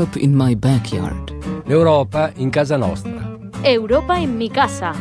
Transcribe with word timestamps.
Europe 0.00 0.18
in 0.18 0.34
my 0.34 0.54
backyard. 0.54 1.30
L'Europa 1.66 2.32
in 2.36 2.48
casa 2.48 2.78
nostra. 2.78 3.36
Europa 3.60 4.16
in 4.16 4.34
mi 4.34 4.48
casa. 4.50 4.94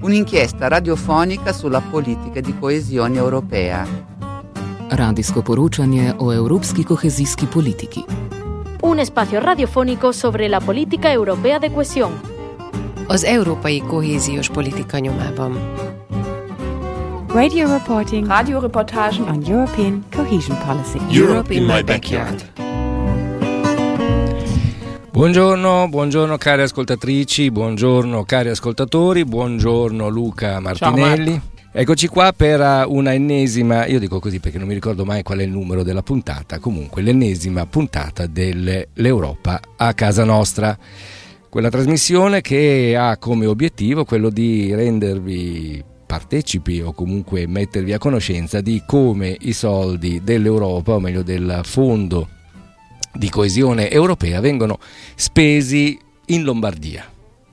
Un'inchiesta 0.00 0.68
radiofonica 0.68 1.50
sulla 1.54 1.80
politica 1.80 2.40
di 2.40 2.54
coesione 2.58 3.16
europea. 3.16 3.86
Radijsko 4.90 5.40
poročanje 5.40 6.14
o 6.18 6.30
evropski 6.30 6.84
kohezijski 6.84 7.46
politiki. 7.46 8.04
Un 8.82 8.98
espacio 8.98 9.40
radiofónico 9.40 10.12
sobre 10.12 10.48
la 10.48 10.60
política 10.60 11.10
europea 11.10 11.58
de 11.58 11.70
cohesión. 11.70 12.12
Az 13.08 13.24
európai 13.24 13.80
kohéziós 13.80 14.48
politika 14.48 14.98
nyomában. 14.98 15.56
Radio 17.28 17.68
reporting 17.68 18.26
Radioreportagen 18.26 19.28
on 19.28 19.42
European 19.42 20.04
cohesion 20.10 20.58
policy. 20.66 20.98
Europe 21.20 21.54
in 21.54 21.64
my 21.64 21.82
backyard. 21.82 22.65
Buongiorno, 25.16 25.88
buongiorno 25.88 26.36
cari 26.36 26.60
ascoltatrici, 26.60 27.50
buongiorno 27.50 28.24
cari 28.24 28.50
ascoltatori, 28.50 29.24
buongiorno 29.24 30.08
Luca 30.08 30.60
Martinelli. 30.60 31.40
Eccoci 31.72 32.06
qua 32.06 32.34
per 32.36 32.60
uh, 32.60 32.94
una 32.94 33.14
ennesima, 33.14 33.86
io 33.86 33.98
dico 33.98 34.20
così 34.20 34.40
perché 34.40 34.58
non 34.58 34.68
mi 34.68 34.74
ricordo 34.74 35.06
mai 35.06 35.22
qual 35.22 35.38
è 35.38 35.44
il 35.44 35.50
numero 35.50 35.82
della 35.82 36.02
puntata, 36.02 36.58
comunque 36.58 37.00
l'ennesima 37.00 37.64
puntata 37.64 38.26
dell'Europa 38.26 39.58
a 39.78 39.94
casa 39.94 40.24
nostra. 40.24 40.76
Quella 41.48 41.70
trasmissione 41.70 42.42
che 42.42 42.94
ha 42.94 43.16
come 43.16 43.46
obiettivo 43.46 44.04
quello 44.04 44.28
di 44.28 44.74
rendervi 44.74 45.82
partecipi 46.04 46.82
o 46.82 46.92
comunque 46.92 47.46
mettervi 47.46 47.94
a 47.94 47.98
conoscenza 47.98 48.60
di 48.60 48.82
come 48.86 49.34
i 49.40 49.54
soldi 49.54 50.20
dell'Europa, 50.22 50.92
o 50.92 51.00
meglio 51.00 51.22
del 51.22 51.60
fondo 51.62 52.28
di 53.16 53.28
coesione 53.28 53.90
europea, 53.90 54.40
vengono 54.40 54.78
spesi 55.14 55.98
in 56.26 56.42
Lombardia. 56.42 57.04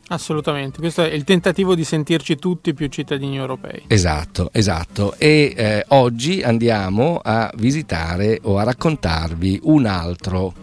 Assolutamente, 0.07 0.79
questo 0.79 1.03
è 1.03 1.11
il 1.11 1.23
tentativo 1.23 1.75
di 1.75 1.83
sentirci 1.83 2.35
tutti 2.35 2.73
più 2.73 2.87
cittadini 2.87 3.37
europei. 3.37 3.83
Esatto, 3.87 4.49
esatto. 4.51 5.15
E 5.17 5.53
eh, 5.55 5.85
oggi 5.89 6.41
andiamo 6.43 7.19
a 7.23 7.51
visitare 7.55 8.39
o 8.43 8.57
a 8.57 8.63
raccontarvi 8.63 9.61
un 9.63 9.85
altro 9.85 10.53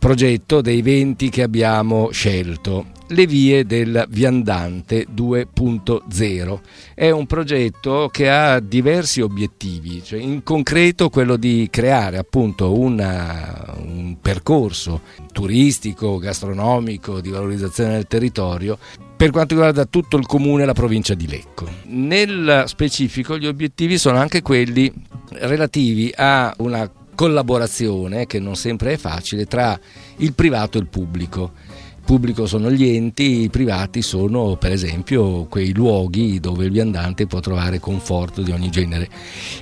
progetto 0.00 0.62
dei 0.62 0.80
20 0.80 1.28
che 1.28 1.42
abbiamo 1.42 2.08
scelto. 2.10 2.86
Le 3.08 3.26
vie 3.26 3.66
del 3.66 4.06
viandante 4.08 5.06
2.0 5.14 6.58
è 6.94 7.10
un 7.10 7.26
progetto 7.26 8.08
che 8.10 8.30
ha 8.30 8.60
diversi 8.60 9.20
obiettivi, 9.20 10.02
cioè 10.02 10.20
in 10.20 10.42
concreto 10.42 11.10
quello 11.10 11.36
di 11.36 11.68
creare 11.70 12.16
appunto 12.16 12.78
una, 12.78 13.74
un 13.76 14.16
percorso 14.22 15.02
turistico, 15.32 16.18
gastronomico, 16.18 17.20
di 17.20 17.28
valorizzazione 17.28 17.92
del 17.92 18.06
territorio 18.06 18.78
per 19.16 19.30
quanto 19.30 19.52
riguarda 19.52 19.84
tutto 19.84 20.16
il 20.16 20.24
comune 20.24 20.62
e 20.62 20.66
la 20.66 20.72
provincia 20.72 21.12
di 21.12 21.28
Lecco. 21.28 21.68
Nel 21.88 22.62
specifico 22.66 23.36
gli 23.36 23.46
obiettivi 23.46 23.98
sono 23.98 24.16
anche 24.16 24.40
quelli 24.40 24.90
relativi 25.32 26.10
a 26.16 26.54
una 26.58 26.90
collaborazione 27.20 28.24
che 28.24 28.38
non 28.38 28.56
sempre 28.56 28.94
è 28.94 28.96
facile 28.96 29.44
tra 29.44 29.78
il 30.16 30.32
privato 30.32 30.78
e 30.78 30.80
il 30.80 30.86
pubblico. 30.86 31.52
Il 31.98 32.06
pubblico 32.06 32.46
sono 32.46 32.70
gli 32.70 32.88
enti, 32.88 33.42
i 33.42 33.50
privati 33.50 34.00
sono 34.00 34.56
per 34.56 34.72
esempio 34.72 35.44
quei 35.44 35.74
luoghi 35.74 36.40
dove 36.40 36.64
il 36.64 36.70
viandante 36.70 37.26
può 37.26 37.40
trovare 37.40 37.78
conforto 37.78 38.40
di 38.40 38.52
ogni 38.52 38.70
genere 38.70 39.06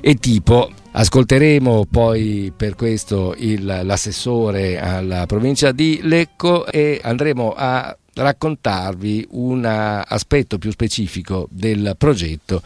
e 0.00 0.15
tipo. 0.15 0.70
Ascolteremo 0.92 1.87
poi 1.91 2.53
per 2.56 2.77
questo 2.77 3.34
il, 3.37 3.65
l'assessore 3.65 4.78
alla 4.78 5.27
provincia 5.27 5.72
di 5.72 5.98
Lecco 6.05 6.65
e 6.65 7.00
andremo 7.03 7.55
a 7.56 7.97
raccontarvi 8.19 9.26
un 9.31 9.65
aspetto 9.65 10.59
più 10.59 10.70
specifico 10.70 11.48
del 11.50 11.94
progetto 11.97 12.62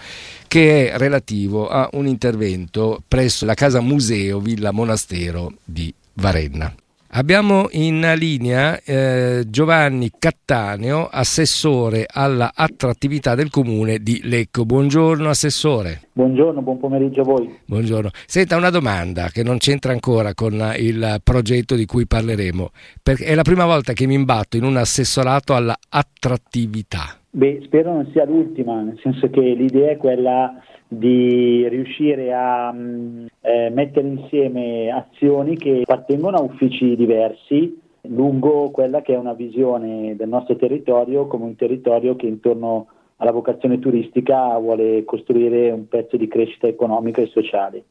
che 0.49 0.91
è 0.91 0.99
relativo 0.99 1.69
a 1.69 1.89
un 1.93 2.07
intervento 2.07 3.03
presso 3.07 3.45
la 3.45 3.55
casa 3.55 3.81
museo 3.81 4.41
Villa 4.41 4.71
Monastero 4.73 5.55
di 5.65 5.93
Varenna. 6.15 6.75
Abbiamo 7.15 7.69
in 7.73 8.01
linea 8.17 8.81
eh, 8.83 9.45
Giovanni 9.47 10.11
Cattaneo, 10.19 11.09
assessore 11.09 12.07
alla 12.11 12.53
attrattività 12.55 13.35
del 13.35 13.51
comune 13.51 13.99
di 13.99 14.23
Lecco. 14.25 14.65
Buongiorno 14.65 15.29
assessore. 15.29 16.09
Buongiorno, 16.15 16.63
buon 16.63 16.79
pomeriggio 16.79 17.21
a 17.21 17.25
voi. 17.25 17.55
Buongiorno. 17.67 18.09
Senta 18.25 18.57
una 18.57 18.71
domanda 18.71 19.29
che 19.29 19.43
non 19.43 19.59
c'entra 19.59 19.93
ancora 19.93 20.33
con 20.33 20.73
il 20.79 21.21
progetto 21.23 21.75
di 21.75 21.85
cui 21.85 22.07
parleremo, 22.07 22.71
perché 23.03 23.27
è 23.27 23.35
la 23.35 23.43
prima 23.43 23.67
volta 23.67 23.93
che 23.93 24.07
mi 24.07 24.15
imbatto 24.15 24.57
in 24.57 24.65
un 24.65 24.79
assessorato 24.79 25.55
alla 25.55 25.77
attrattività. 25.91 27.22
Beh, 27.35 27.63
spero 27.65 27.95
non 27.95 28.11
sia 28.13 28.27
l'ultima, 28.27 28.83
nel 28.83 28.99
senso 29.01 29.31
che 29.31 29.41
l'idea 29.41 29.93
è 29.93 29.97
quella 29.97 30.55
di 30.87 31.67
riuscire 31.67 32.31
a 32.31 32.71
mh, 32.71 33.27
eh, 33.41 33.71
mettere 33.71 34.07
insieme 34.07 34.91
azioni 34.91 35.57
che 35.57 35.81
appartengono 35.83 36.37
a 36.37 36.43
uffici 36.43 36.95
diversi 36.95 37.81
lungo 38.09 38.71
quella 38.71 39.01
che 39.01 39.15
è 39.15 39.17
una 39.17 39.33
visione 39.33 40.15
del 40.15 40.29
nostro 40.29 40.57
territorio 40.57 41.27
come 41.27 41.45
un 41.45 41.57
territorio 41.57 42.17
che 42.17 42.27
intorno 42.27 42.89
alla 43.17 43.31
vocazione 43.31 43.79
turistica 43.79 44.59
vuole 44.59 45.05
costruire 45.05 45.71
un 45.71 45.89
pezzo 45.89 46.19
di 46.19 46.29
crescita 46.29 46.67
economica 46.67 47.23
e 47.23 47.29
sociale. 47.29 47.85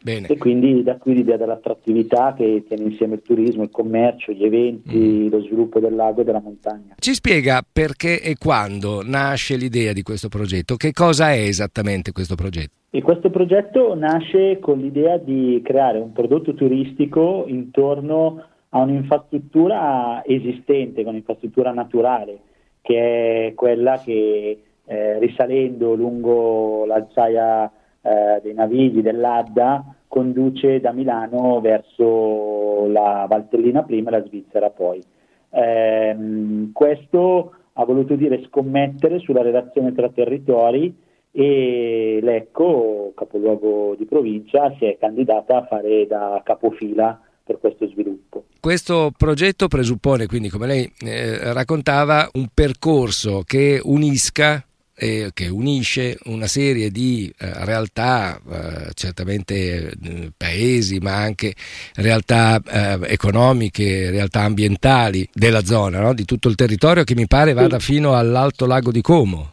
Bene. 0.00 0.28
E 0.28 0.36
quindi 0.36 0.82
da 0.82 0.96
qui 0.96 1.14
l'idea 1.14 1.36
dell'attrattività 1.36 2.34
che 2.36 2.64
tiene 2.66 2.84
insieme 2.84 3.16
il 3.16 3.22
turismo, 3.22 3.64
il 3.64 3.70
commercio, 3.70 4.32
gli 4.32 4.44
eventi, 4.44 4.96
mm. 4.96 5.28
lo 5.28 5.40
sviluppo 5.40 5.80
del 5.80 5.94
lago 5.94 6.20
e 6.20 6.24
della 6.24 6.40
montagna. 6.40 6.94
Ci 6.98 7.14
spiega 7.14 7.62
perché 7.70 8.22
e 8.22 8.36
quando 8.38 9.02
nasce 9.04 9.56
l'idea 9.56 9.92
di 9.92 10.02
questo 10.02 10.28
progetto? 10.28 10.76
Che 10.76 10.92
cosa 10.92 11.32
è 11.32 11.38
esattamente 11.38 12.12
questo 12.12 12.36
progetto? 12.36 12.76
E 12.90 13.02
questo 13.02 13.28
progetto 13.28 13.94
nasce 13.94 14.58
con 14.60 14.78
l'idea 14.78 15.18
di 15.18 15.60
creare 15.64 15.98
un 15.98 16.12
prodotto 16.12 16.54
turistico 16.54 17.44
intorno 17.46 18.42
a 18.70 18.78
un'infrastruttura 18.80 20.22
esistente, 20.24 21.02
con 21.02 21.12
un'infrastruttura 21.12 21.72
naturale, 21.72 22.38
che 22.80 23.48
è 23.48 23.54
quella 23.54 24.00
che 24.02 24.62
eh, 24.84 25.18
risalendo 25.18 25.94
lungo 25.94 26.86
l'alzaia 26.86 27.70
eh, 28.02 28.40
dei 28.42 28.54
Navigli 28.54 29.02
dell'Adda 29.02 29.94
conduce 30.08 30.80
da 30.80 30.92
Milano 30.92 31.60
verso 31.60 32.86
la 32.86 33.26
Valtellina 33.28 33.82
prima 33.82 34.08
e 34.08 34.12
la 34.12 34.24
Svizzera 34.24 34.70
poi. 34.70 35.02
Eh, 35.50 36.68
questo 36.72 37.52
ha 37.72 37.84
voluto 37.84 38.14
dire 38.14 38.44
scommettere 38.46 39.18
sulla 39.18 39.42
relazione 39.42 39.92
tra 39.92 40.08
territori 40.08 40.94
e 41.30 42.18
Lecco, 42.22 43.12
capoluogo 43.14 43.94
di 43.96 44.06
provincia, 44.06 44.74
si 44.78 44.86
è 44.86 44.96
candidata 44.98 45.58
a 45.58 45.66
fare 45.66 46.06
da 46.06 46.40
capofila 46.44 47.20
per 47.44 47.58
questo 47.60 47.86
sviluppo. 47.88 48.44
Questo 48.60 49.12
progetto 49.16 49.68
presuppone 49.68 50.26
quindi, 50.26 50.48
come 50.48 50.66
lei 50.66 50.92
eh, 51.00 51.52
raccontava, 51.52 52.28
un 52.32 52.48
percorso 52.52 53.42
che 53.46 53.80
unisca 53.82 54.62
eh, 54.98 55.30
che 55.32 55.48
unisce 55.48 56.16
una 56.24 56.46
serie 56.46 56.90
di 56.90 57.32
eh, 57.38 57.64
realtà, 57.64 58.36
eh, 58.36 58.90
certamente 58.94 59.90
eh, 59.90 60.32
paesi, 60.36 60.98
ma 60.98 61.14
anche 61.14 61.54
realtà 61.94 62.60
eh, 62.60 62.98
economiche, 63.12 64.10
realtà 64.10 64.40
ambientali 64.40 65.28
della 65.32 65.62
zona, 65.62 66.00
no? 66.00 66.14
di 66.14 66.24
tutto 66.24 66.48
il 66.48 66.56
territorio 66.56 67.04
che 67.04 67.14
mi 67.14 67.26
pare 67.26 67.52
vada 67.52 67.78
fino 67.78 68.14
all'Alto 68.14 68.66
Lago 68.66 68.90
di 68.90 69.00
Como. 69.00 69.50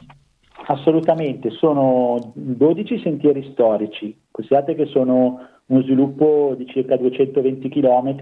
Assolutamente, 0.68 1.52
sono 1.52 2.32
12 2.34 3.02
sentieri 3.04 3.48
storici, 3.52 4.18
considerate 4.32 4.74
che 4.74 4.88
sono 4.88 5.48
uno 5.68 5.82
sviluppo 5.84 6.56
di 6.58 6.66
circa 6.68 6.98
220 6.98 7.70
km, 7.70 8.16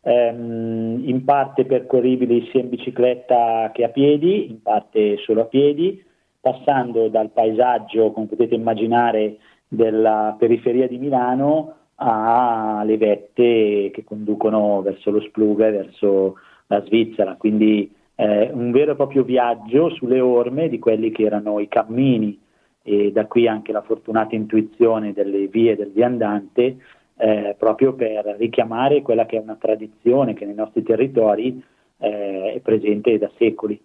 ehm, 0.00 1.02
in 1.04 1.24
parte 1.24 1.66
percorribili 1.66 2.48
sia 2.50 2.60
in 2.60 2.70
bicicletta 2.70 3.70
che 3.74 3.84
a 3.84 3.88
piedi, 3.88 4.48
in 4.48 4.62
parte 4.62 5.18
solo 5.18 5.42
a 5.42 5.44
piedi, 5.44 6.02
passando 6.40 7.08
dal 7.08 7.30
paesaggio, 7.30 8.12
come 8.12 8.26
potete 8.26 8.54
immaginare, 8.54 9.38
della 9.68 10.34
periferia 10.38 10.88
di 10.88 10.98
Milano 10.98 11.74
alle 11.96 12.96
vette 12.96 13.90
che 13.92 14.04
conducono 14.04 14.80
verso 14.82 15.10
lo 15.10 15.20
Spluga 15.20 15.66
e 15.66 15.72
verso 15.72 16.36
la 16.68 16.82
Svizzera, 16.84 17.34
quindi 17.36 17.92
eh, 18.14 18.50
un 18.52 18.70
vero 18.70 18.92
e 18.92 18.96
proprio 18.96 19.24
viaggio 19.24 19.90
sulle 19.90 20.20
orme 20.20 20.68
di 20.68 20.78
quelli 20.78 21.10
che 21.10 21.24
erano 21.24 21.58
i 21.58 21.68
cammini. 21.68 22.40
E 22.82 23.12
da 23.12 23.26
qui 23.26 23.46
anche 23.46 23.72
la 23.72 23.82
fortunata 23.82 24.34
intuizione 24.34 25.12
delle 25.12 25.46
vie 25.48 25.76
del 25.76 25.90
viandante 25.90 26.78
eh, 27.16 27.54
proprio 27.58 27.92
per 27.94 28.36
richiamare 28.38 29.02
quella 29.02 29.26
che 29.26 29.36
è 29.36 29.40
una 29.40 29.56
tradizione 29.56 30.34
che 30.34 30.46
nei 30.46 30.54
nostri 30.54 30.82
territori 30.82 31.62
eh, 31.98 32.54
è 32.54 32.60
presente 32.60 33.18
da 33.18 33.30
secoli 33.36 33.78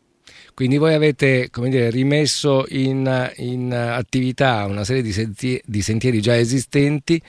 Quindi 0.53 0.77
voi 0.77 0.93
avete 0.93 1.49
dire, 1.51 1.89
rimesso 1.89 2.65
in, 2.69 3.31
in, 3.37 3.73
attività 3.73 4.65
una 4.65 4.83
serie 4.83 5.01
di 5.01 5.11
sentieri, 5.11 5.61
di 5.65 5.81
sentieri, 5.81 6.21
già 6.21 6.37
esistenti, 6.37 7.19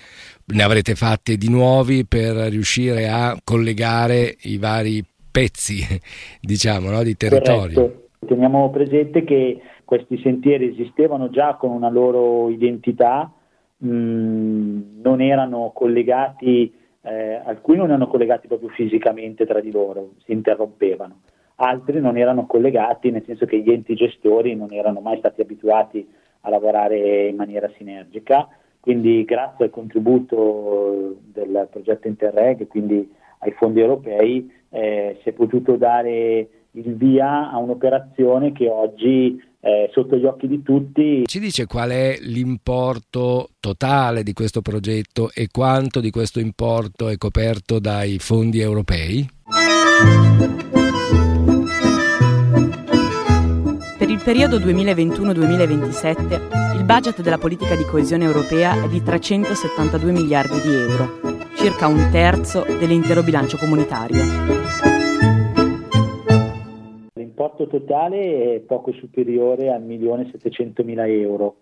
ne 0.46 0.62
avrete 0.62 0.94
fatti 0.94 1.36
di 1.36 1.48
nuovi 1.48 2.04
per 2.06 2.34
riuscire 2.50 3.08
a 3.08 3.36
collegare 3.42 4.36
i 4.42 4.58
vari 4.58 5.02
pezzi 5.30 5.80
diciamo, 6.40 6.90
no, 6.90 7.02
di 7.02 7.16
territorio. 7.16 7.74
Corretto. 7.74 8.02
Teniamo 8.26 8.70
presente 8.70 9.24
che 9.24 9.60
questi 9.84 10.18
sentieri 10.22 10.70
esistevano 10.70 11.28
già 11.30 11.56
con 11.56 11.70
una 11.70 11.90
loro 11.90 12.48
identità, 12.50 13.30
mh, 13.78 13.88
mm, 13.88 14.80
non 15.02 15.20
erano 15.20 15.72
collegati, 15.74 16.72
eh, 17.02 17.40
alcuni 17.44 17.78
non 17.78 17.88
erano 17.88 18.08
collegati 18.08 18.48
proprio 18.48 18.70
fisicamente 18.70 19.44
tra 19.44 19.60
di 19.60 19.70
loro, 19.70 20.12
si 20.24 20.32
interrompevano 20.32 21.20
altri 21.56 22.00
non 22.00 22.16
erano 22.16 22.46
collegati, 22.46 23.10
nel 23.10 23.24
senso 23.24 23.46
che 23.46 23.60
gli 23.60 23.70
enti 23.70 23.94
gestori 23.94 24.54
non 24.54 24.72
erano 24.72 25.00
mai 25.00 25.18
stati 25.18 25.40
abituati 25.40 26.06
a 26.40 26.50
lavorare 26.50 27.28
in 27.28 27.36
maniera 27.36 27.70
sinergica, 27.76 28.48
quindi 28.80 29.24
grazie 29.24 29.66
al 29.66 29.70
contributo 29.70 31.16
del 31.32 31.68
progetto 31.70 32.08
Interreg, 32.08 32.66
quindi 32.66 33.10
ai 33.38 33.52
fondi 33.52 33.80
europei, 33.80 34.50
eh, 34.70 35.18
si 35.22 35.28
è 35.28 35.32
potuto 35.32 35.76
dare 35.76 36.48
il 36.72 36.96
via 36.96 37.50
a 37.50 37.58
un'operazione 37.58 38.52
che 38.52 38.68
oggi 38.68 39.40
è 39.60 39.88
sotto 39.92 40.16
gli 40.16 40.26
occhi 40.26 40.46
di 40.46 40.62
tutti. 40.62 41.22
Ci 41.24 41.38
dice 41.38 41.66
qual 41.66 41.90
è 41.90 42.18
l'importo 42.20 43.50
totale 43.60 44.22
di 44.22 44.34
questo 44.34 44.60
progetto 44.60 45.30
e 45.32 45.48
quanto 45.50 46.00
di 46.00 46.10
questo 46.10 46.40
importo 46.40 47.08
è 47.08 47.16
coperto 47.16 47.78
dai 47.78 48.18
fondi 48.18 48.60
europei? 48.60 49.26
Periodo 54.22 54.58
2021-2027 54.58 56.64
il 56.84 56.84
budget 56.84 57.22
della 57.22 57.38
politica 57.38 57.74
di 57.76 57.84
coesione 57.84 58.24
europea 58.24 58.84
è 58.84 58.88
di 58.88 59.02
372 59.02 60.12
miliardi 60.12 60.60
di 60.60 60.74
euro, 60.74 61.40
circa 61.56 61.86
un 61.86 62.10
terzo 62.12 62.62
dell'intero 62.78 63.22
bilancio 63.22 63.56
comunitario. 63.56 64.20
L'importo 67.14 67.66
totale 67.68 68.56
è 68.56 68.60
poco 68.60 68.92
superiore 68.92 69.72
al 69.72 69.82
1.700.000 69.82 71.08
euro 71.22 71.56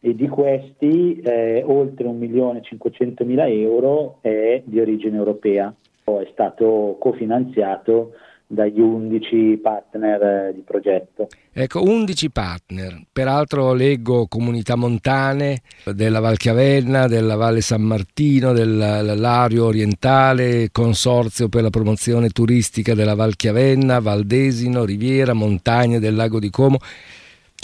e 0.00 0.14
di 0.14 0.28
questi 0.28 1.20
eh, 1.20 1.62
oltre 1.66 2.08
1.500.000 2.08 3.60
euro 3.60 4.16
è 4.22 4.62
di 4.64 4.80
origine 4.80 5.18
europea. 5.18 5.74
È 6.02 6.28
stato 6.32 6.96
cofinanziato 6.98 8.12
dagli 8.46 8.80
11 8.80 9.58
partner 9.62 10.22
eh, 10.22 10.52
di 10.54 10.62
progetto. 10.62 11.28
Ecco, 11.52 11.82
11 11.82 12.30
partner, 12.30 13.02
peraltro 13.12 13.72
leggo 13.72 14.26
comunità 14.26 14.76
montane 14.76 15.62
della 15.84 16.20
Val 16.20 16.36
Chiavenna, 16.36 17.06
della 17.06 17.36
Valle 17.36 17.60
San 17.60 17.82
Martino, 17.82 18.52
dell'Ario 18.52 19.66
Orientale, 19.66 20.68
Consorzio 20.72 21.48
per 21.48 21.62
la 21.62 21.70
promozione 21.70 22.30
turistica 22.30 22.94
della 22.94 23.14
Val 23.14 23.36
Chiavenna, 23.36 24.00
Valdesino, 24.00 24.84
Riviera, 24.84 25.32
Montagne 25.32 25.98
del 25.98 26.14
Lago 26.14 26.38
di 26.38 26.50
Como 26.50 26.78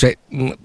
cioè 0.01 0.17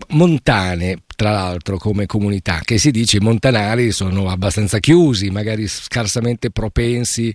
montane 0.10 1.00
tra 1.16 1.32
l'altro 1.32 1.78
come 1.78 2.06
comunità 2.06 2.60
che 2.64 2.78
si 2.78 2.92
dice 2.92 3.18
i 3.18 3.22
montanari 3.22 3.92
sono 3.92 4.30
abbastanza 4.30 4.80
chiusi 4.80 5.30
magari 5.30 5.68
scarsamente 5.68 6.52
propensi 6.52 7.34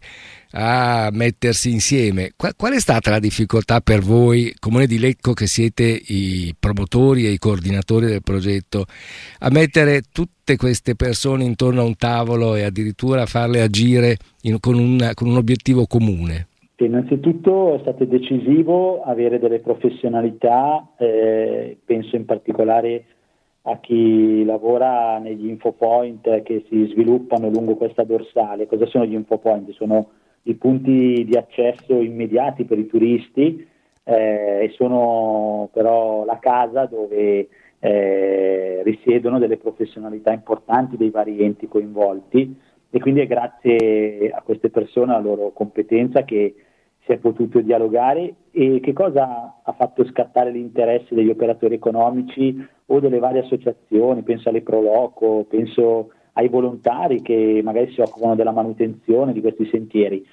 a 0.53 1.11
mettersi 1.13 1.71
insieme. 1.71 2.33
Qual, 2.37 2.73
è 2.73 2.81
stata 2.81 3.11
la 3.11 3.19
difficoltà 3.19 3.81
per 3.81 4.01
voi 4.01 4.53
comune 4.59 4.87
di 4.87 4.99
Lecco 4.99 5.33
che 5.33 5.47
siete 5.47 5.85
i 5.85 6.55
promotori 6.59 7.27
e 7.27 7.31
i 7.31 7.39
coordinatori 7.39 8.07
del 8.07 8.23
progetto 8.23 8.85
a 9.39 9.51
mettere 9.51 10.03
tutte 10.13 10.57
queste 10.57 10.97
persone 10.97 11.45
intorno 11.45 11.83
a 11.83 11.85
un 11.85 11.97
tavolo 11.97 12.57
e 12.57 12.63
addirittura 12.63 13.27
farle 13.27 13.61
agire 13.61 14.17
in, 14.43 14.59
con, 14.61 14.79
un, 14.79 15.11
con 15.15 15.29
un 15.29 15.37
obiettivo 15.37 15.87
comune? 15.87 16.49
Innanzitutto 16.77 17.75
è 17.77 17.81
stato 17.81 18.07
decisivo 18.07 19.03
avere 19.03 19.39
delle 19.39 19.59
professionalità, 19.59 20.95
eh, 20.97 21.77
penso 21.85 22.17
in 22.17 22.25
particolare 22.25 23.05
a 23.63 23.79
chi 23.79 24.45
lavora 24.45 25.19
negli 25.19 25.49
infopoint 25.49 26.43
che 26.43 26.65
si 26.69 26.87
sviluppano 26.87 27.51
lungo 27.51 27.77
questa 27.77 28.05
dorsale. 28.05 28.67
Cosa 28.67 28.87
sono 28.87 29.05
gli 29.05 29.15
infopoint? 29.15 29.71
Sono 29.73 30.11
i 30.45 30.55
punti 30.55 31.25
di 31.25 31.37
accesso 31.37 32.01
immediati 32.01 32.65
per 32.65 32.79
i 32.79 32.87
turisti 32.87 33.67
eh, 34.05 34.65
e 34.65 34.71
sono 34.75 35.69
però 35.73 36.25
la 36.25 36.39
casa 36.39 36.87
dove 36.87 37.49
eh, 37.79 38.83
risiedono 38.83 39.39
delle 39.39 39.59
professionalità 39.59 40.33
importanti 40.33 40.97
dei 40.97 41.11
vari 41.11 41.43
enti 41.43 41.69
coinvolti 41.69 42.59
e 42.91 42.99
quindi 42.99 43.21
è 43.21 43.27
grazie 43.27 44.31
a 44.31 44.43
queste 44.43 44.71
persone, 44.71 45.13
alla 45.13 45.23
loro 45.23 45.53
competenza 45.53 46.25
che 46.25 46.55
si 47.05 47.13
è 47.13 47.19
potuto 47.19 47.61
dialogare 47.61 48.35
e 48.53 48.81
che 48.81 48.93
cosa 48.93 49.61
ha 49.63 49.73
fatto 49.73 50.05
scattare 50.07 50.51
l'interesse 50.51 51.15
degli 51.15 51.31
operatori 51.31 51.75
economici 51.75 52.67
o 52.87 53.01
delle 53.01 53.19
varie 53.19 53.41
associazioni, 53.41 54.23
penso 54.23 54.49
alle 54.49 54.63
Proloco, 54.63 55.47
penso 55.49 56.11
ai 56.33 56.49
volontari 56.49 57.23
che 57.23 57.61
magari 57.63 57.93
si 57.93 58.01
occupano 58.01 58.35
della 58.35 58.53
manutenzione 58.53 59.33
di 59.33 59.41
questi 59.41 59.67
sentieri. 59.67 60.25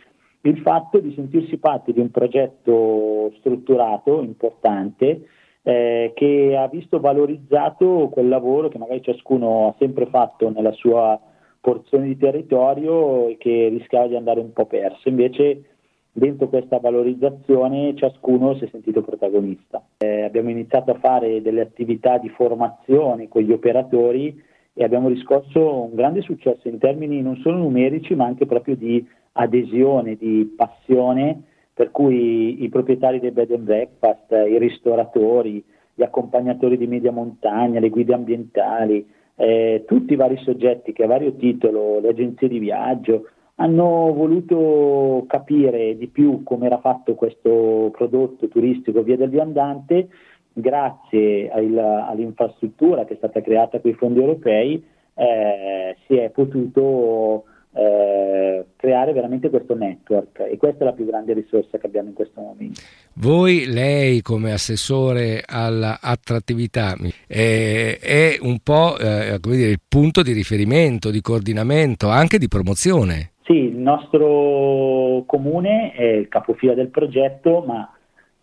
Il 0.41 0.59
fatto 0.59 0.99
di 0.99 1.13
sentirsi 1.13 1.57
parte 1.57 1.93
di 1.93 1.99
un 1.99 2.09
progetto 2.09 3.31
strutturato, 3.39 4.21
importante, 4.21 5.27
eh, 5.63 6.13
che 6.15 6.55
ha 6.57 6.67
visto 6.69 6.99
valorizzato 6.99 8.09
quel 8.09 8.29
lavoro 8.29 8.69
che 8.69 8.77
magari 8.77 9.01
ciascuno 9.01 9.67
ha 9.67 9.75
sempre 9.77 10.05
fatto 10.05 10.49
nella 10.49 10.71
sua 10.71 11.19
porzione 11.59 12.05
di 12.05 12.17
territorio 12.17 13.27
e 13.27 13.35
che 13.37 13.67
rischiava 13.67 14.07
di 14.07 14.15
andare 14.15 14.39
un 14.39 14.53
po' 14.53 14.65
perso. 14.65 15.09
Invece 15.09 15.76
dentro 16.17 16.47
questa 16.47 16.79
valorizzazione 16.79 17.93
ciascuno 17.95 18.55
si 18.55 18.63
è 18.63 18.67
sentito 18.71 19.03
protagonista. 19.03 19.83
Eh, 19.97 20.23
abbiamo 20.23 20.49
iniziato 20.49 20.89
a 20.89 20.97
fare 20.99 21.43
delle 21.43 21.61
attività 21.61 22.17
di 22.17 22.29
formazione 22.29 23.27
con 23.27 23.43
gli 23.43 23.51
operatori 23.51 24.41
e 24.73 24.83
abbiamo 24.83 25.09
riscosso 25.09 25.83
un 25.83 25.93
grande 25.93 26.21
successo 26.21 26.67
in 26.67 26.79
termini 26.79 27.21
non 27.21 27.35
solo 27.37 27.57
numerici 27.57 28.15
ma 28.15 28.25
anche 28.25 28.47
proprio 28.47 28.75
di 28.75 29.05
adesione, 29.33 30.15
di 30.15 30.51
passione, 30.57 31.43
per 31.71 31.91
cui 31.91 32.63
i 32.63 32.69
proprietari 32.69 33.19
dei 33.19 33.29
bed 33.29 33.51
and 33.51 33.63
breakfast, 33.63 34.31
i 34.31 34.57
ristoratori, 34.57 35.63
gli 35.93 36.01
accompagnatori 36.01 36.77
di 36.77 36.87
media 36.87 37.11
montagna, 37.11 37.79
le 37.79 37.89
guide 37.89 38.15
ambientali, 38.15 39.07
eh, 39.35 39.83
tutti 39.85 40.13
i 40.13 40.15
vari 40.15 40.37
soggetti 40.37 40.93
che 40.93 41.03
a 41.03 41.07
vario 41.07 41.33
titolo, 41.33 41.99
le 41.99 42.09
agenzie 42.09 42.47
di 42.47 42.57
viaggio, 42.57 43.27
hanno 43.59 44.13
voluto 44.13 45.25
capire 45.27 45.97
di 45.97 46.07
più 46.07 46.43
come 46.43 46.67
era 46.67 46.79
fatto 46.79 47.15
questo 47.15 47.89
prodotto 47.91 48.47
turistico 48.47 49.01
via 49.03 49.17
del 49.17 49.29
viandante, 49.29 50.09
grazie 50.53 51.49
al, 51.49 51.77
all'infrastruttura 51.77 53.05
che 53.05 53.13
è 53.13 53.17
stata 53.17 53.41
creata 53.41 53.79
con 53.79 53.91
i 53.91 53.95
fondi 53.95 54.19
europei, 54.19 54.83
eh, 55.15 55.95
si 56.05 56.15
è 56.15 56.29
potuto 56.29 57.45
eh, 57.73 58.65
creare 58.75 59.13
veramente 59.13 59.49
questo 59.49 59.75
network 59.75 60.39
e 60.39 60.57
questa 60.57 60.83
è 60.83 60.85
la 60.85 60.93
più 60.93 61.05
grande 61.05 61.33
risorsa 61.33 61.79
che 61.79 61.87
abbiamo 61.87 62.09
in 62.09 62.15
questo 62.15 62.41
momento. 62.41 62.81
Voi, 63.13 63.65
lei 63.65 64.21
come 64.21 64.51
assessore 64.51 65.43
all'attrattività, 65.43 66.95
eh, 67.27 67.97
è 67.99 68.37
un 68.39 68.59
po' 68.61 68.97
eh, 68.99 69.39
dire, 69.41 69.69
il 69.69 69.81
punto 69.87 70.21
di 70.21 70.31
riferimento, 70.31 71.09
di 71.09 71.21
coordinamento, 71.21 72.09
anche 72.09 72.37
di 72.37 72.47
promozione. 72.47 73.31
Sì, 73.47 73.53
il 73.53 73.77
nostro 73.77 75.23
comune 75.25 75.93
è 75.93 76.03
il 76.03 76.27
capofila 76.27 76.73
del 76.73 76.89
progetto, 76.89 77.63
ma 77.65 77.89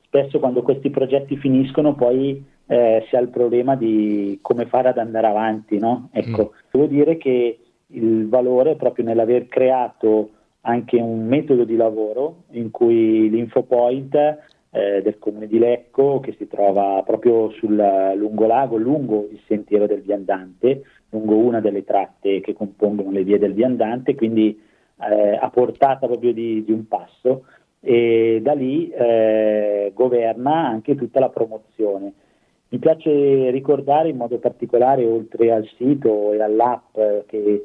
spesso 0.07 0.39
quando 0.39 0.63
questi 0.63 0.89
progetti 0.89 1.37
finiscono 1.37 1.95
poi 1.95 2.43
eh, 2.67 3.05
si 3.07 3.15
ha 3.15 3.21
il 3.21 3.29
problema 3.29 3.77
di 3.77 4.39
come 4.41 4.65
fare 4.65 4.89
ad 4.89 4.97
andare 4.97 5.27
avanti. 5.27 5.79
No? 5.79 6.09
Ecco, 6.11 6.53
mm. 6.55 6.69
devo 6.71 6.87
dire 6.87 7.19
che 7.19 7.59
il 7.89 8.29
valore 8.31 8.73
è 8.73 8.77
proprio 8.77 9.05
nell'aver 9.05 9.47
creato 9.47 10.31
anche 10.63 10.97
un 10.97 11.27
metodo 11.27 11.65
di 11.65 11.77
lavoro 11.77 12.45
in 12.53 12.71
cui 12.71 13.29
l'InfoPoint 13.29 14.15
eh, 14.15 15.03
del 15.03 15.19
comune 15.19 15.47
di 15.47 15.59
Lecco, 15.59 16.21
che 16.21 16.35
si 16.39 16.49
trova 16.49 17.03
proprio 17.05 17.51
sul 17.51 17.77
lungolago, 17.77 18.79
lungo 18.79 19.29
il 19.31 19.41
sentiero 19.47 19.87
del 19.87 20.01
viandante, 20.01 20.83
lungo 21.11 21.37
una 21.37 21.61
delle 21.61 21.85
tratte 21.85 22.41
che 22.41 22.55
compongono 22.55 23.11
le 23.11 23.23
vie 23.23 23.39
del 23.39 23.53
viandante, 23.53 24.15
quindi 24.15 24.73
eh, 25.01 25.39
a 25.41 25.51
portata 25.51 26.07
proprio 26.07 26.33
di, 26.33 26.65
di, 26.65 26.73
un 26.73 26.87
passo 26.87 27.45
e 27.81 28.41
da 28.43 28.53
lì 28.53 28.91
eh, 28.91 29.93
governa 29.95 30.67
anche 30.67 30.95
tutta 30.95 31.21
la 31.21 31.31
promozione. 31.31 32.13
Mi 32.69 32.79
piace 32.79 33.51
ricordare 33.51 34.09
in 34.09 34.17
modo 34.17 34.39
particolare, 34.39 35.05
oltre 35.05 35.53
al 35.53 35.69
sito 35.77 36.33
e 36.33 36.43
all'app 36.43 36.99
che 37.27 37.65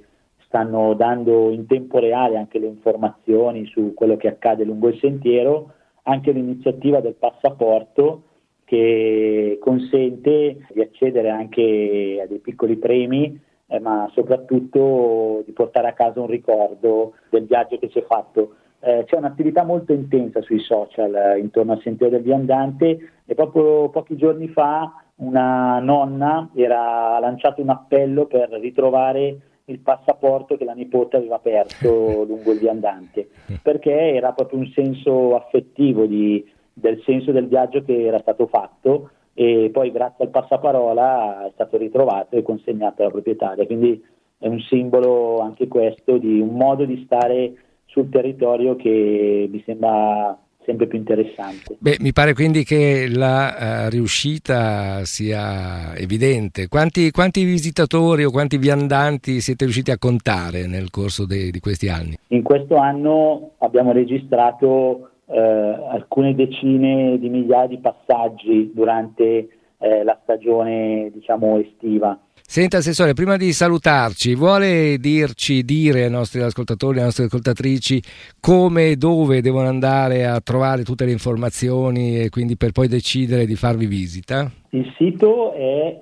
stanno 0.50 0.94
dando 0.96 1.52
in 1.52 1.68
tempo 1.68 2.00
reale 2.00 2.38
anche 2.38 2.60
le 2.60 2.68
informazioni 2.68 3.66
su 3.68 3.94
quello 3.94 4.18
che 4.18 4.28
accade 4.28 4.64
lungo 4.64 4.90
il 4.90 5.00
sentiero, 5.00 5.74
anche 6.04 6.32
l'iniziativa 6.32 7.00
del 7.02 7.14
passaporto 7.14 8.24
che 8.66 9.58
consente 9.62 10.66
di 10.72 10.82
accedere 10.82 11.30
anche 11.30 12.20
a 12.24 12.28
dei 12.28 12.40
piccoli 12.40 12.78
premi, 12.78 13.40
eh, 13.70 13.80
ma 13.80 14.10
soprattutto 14.14 15.44
di 15.46 15.52
portare 15.52 15.88
a 15.88 15.94
casa 15.94 16.20
un 16.20 16.28
ricordo 16.28 17.14
del 17.30 17.46
viaggio 17.46 17.78
che 17.78 17.90
si 17.90 18.00
è 18.00 18.04
fatto. 18.04 18.56
Eh, 18.82 19.04
c'è 19.06 19.18
un'attività 19.18 19.64
molto 19.64 19.94
intensa 19.94 20.42
sui 20.42 20.60
social 20.60 21.14
eh, 21.14 21.40
intorno 21.40 21.74
al 21.74 21.82
sentiero 21.82 22.14
del 22.14 22.24
viandante 22.24 23.12
e 23.26 23.36
proprio 23.36 23.90
pochi 23.90 24.16
giorni 24.16 24.48
fa 24.48 25.04
una 25.16 25.80
nonna 25.80 26.50
era 26.56 27.20
lanciato 27.20 27.62
un 27.62 27.70
appello 27.70 28.26
per 28.26 28.50
ritrovare 28.52 29.38
il 29.66 29.80
passaporto 29.80 30.58
che 30.58 30.64
la 30.64 30.74
nipote 30.74 31.18
aveva 31.18 31.40
perso 31.40 32.24
lungo 32.26 32.52
il 32.52 32.60
viandante, 32.60 33.30
perché 33.62 33.92
era 33.92 34.32
proprio 34.32 34.60
un 34.60 34.72
senso 34.74 35.36
affettivo 35.36 36.06
di, 36.06 36.44
del 36.74 37.02
senso 37.04 37.32
del 37.32 37.48
viaggio 37.48 37.84
che 37.84 38.06
era 38.06 38.20
stato 38.20 38.48
fatto 38.48 39.12
e 39.40 39.70
poi 39.72 39.90
grazie 39.90 40.26
al 40.26 40.32
passaparola 40.32 41.48
è 41.48 41.52
stato 41.54 41.78
ritrovato 41.78 42.36
e 42.36 42.42
consegnato 42.42 43.04
alla 43.04 43.12
proprietaria. 43.12 43.66
Quindi 43.66 44.04
è 44.38 44.48
un 44.48 44.60
simbolo 44.60 45.40
anche 45.40 45.70
questo 45.70 46.18
di 46.18 46.42
un 46.42 46.58
modo 46.58 46.84
di 46.84 47.02
stare 47.06 47.54
sul 47.86 48.10
territorio 48.10 48.76
che 48.76 49.48
mi 49.50 49.64
sembra 49.66 50.38
sempre 50.66 50.88
più 50.88 50.98
interessante. 50.98 51.78
Beh, 51.80 51.96
mi 52.02 52.12
pare 52.12 52.34
quindi 52.34 52.66
che 52.66 53.08
la 53.08 53.86
uh, 53.86 53.90
riuscita 53.90 55.06
sia 55.06 55.96
evidente. 55.96 56.68
Quanti, 56.68 57.10
quanti, 57.10 57.46
visitatori 57.46 58.26
o 58.26 58.32
quanti 58.32 58.58
viandanti 58.58 59.40
siete 59.40 59.64
riusciti 59.64 59.92
a 59.92 59.98
contare 59.98 60.68
nel 60.68 60.90
corso 60.90 61.26
de, 61.26 61.50
di 61.50 61.62
questi 61.62 61.88
anni? 61.88 62.18
In 62.28 62.44
questo 62.44 62.76
anno 62.76 63.52
abbiamo 63.60 63.94
registrato 63.94 65.12
eh, 65.32 65.40
alcune 65.40 66.34
decine 66.34 67.18
di 67.20 67.30
migliaia 67.30 67.68
di 67.68 67.78
passaggi 67.78 68.72
durante 68.74 69.48
eh, 69.78 70.04
la 70.04 70.18
stagione 70.24 71.10
diciamo, 71.14 71.58
estiva. 71.60 72.20
Senta 72.42 72.78
Assessore, 72.78 73.14
prima 73.14 73.38
di 73.38 73.54
salutarci, 73.54 74.34
vuole 74.34 74.98
dirci, 74.98 75.64
dire 75.64 76.06
ai 76.06 76.10
nostri 76.10 76.42
ascoltatori, 76.42 76.96
alle 76.96 77.06
nostre 77.06 77.26
ascoltatrici 77.26 78.02
come 78.40 78.90
e 78.90 78.96
dove 78.96 79.42
devono 79.42 79.68
andare 79.68 80.26
a 80.26 80.42
trovare 80.42 80.84
tutte 80.84 81.06
le 81.06 81.12
informazioni 81.12 82.20
e 82.20 82.30
quindi 82.30 82.58
per 82.58 82.72
poi 82.72 82.88
decidere 82.88 83.46
di 83.46 83.56
farvi 83.56 83.86
visita? 83.86 84.52
Il 84.72 84.92
sito 84.98 85.54
è 85.54 86.02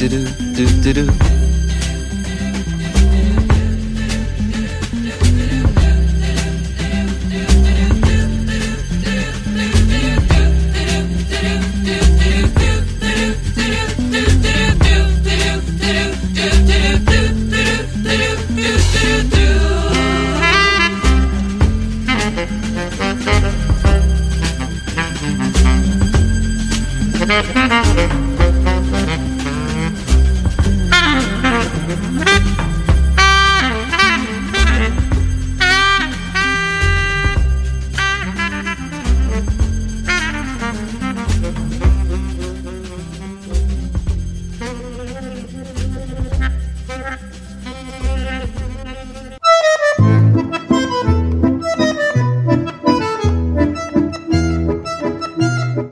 do 0.00 0.08
do 0.08 0.24
do 0.54 0.64
do 0.80 0.92
do 0.94 1.39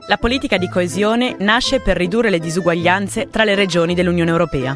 La 0.09 0.17
politica 0.17 0.57
di 0.57 0.67
coesione 0.67 1.35
nasce 1.37 1.81
per 1.81 1.95
ridurre 1.95 2.31
le 2.31 2.39
disuguaglianze 2.39 3.29
tra 3.29 3.43
le 3.43 3.53
regioni 3.53 3.93
dell'Unione 3.93 4.31
Europea. 4.31 4.75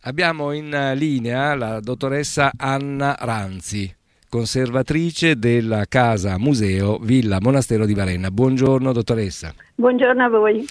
Abbiamo 0.00 0.50
in 0.50 0.94
linea 0.96 1.54
la 1.54 1.78
dottoressa 1.78 2.50
Anna 2.56 3.14
Ranzi, 3.20 3.94
conservatrice 4.28 5.38
della 5.38 5.84
casa 5.88 6.36
museo 6.36 6.98
Villa 6.98 7.38
Monastero 7.40 7.86
di 7.86 7.94
Varenna. 7.94 8.32
Buongiorno 8.32 8.92
dottoressa. 8.92 9.54
Buongiorno 9.76 10.24
a 10.24 10.28
voi. 10.28 10.66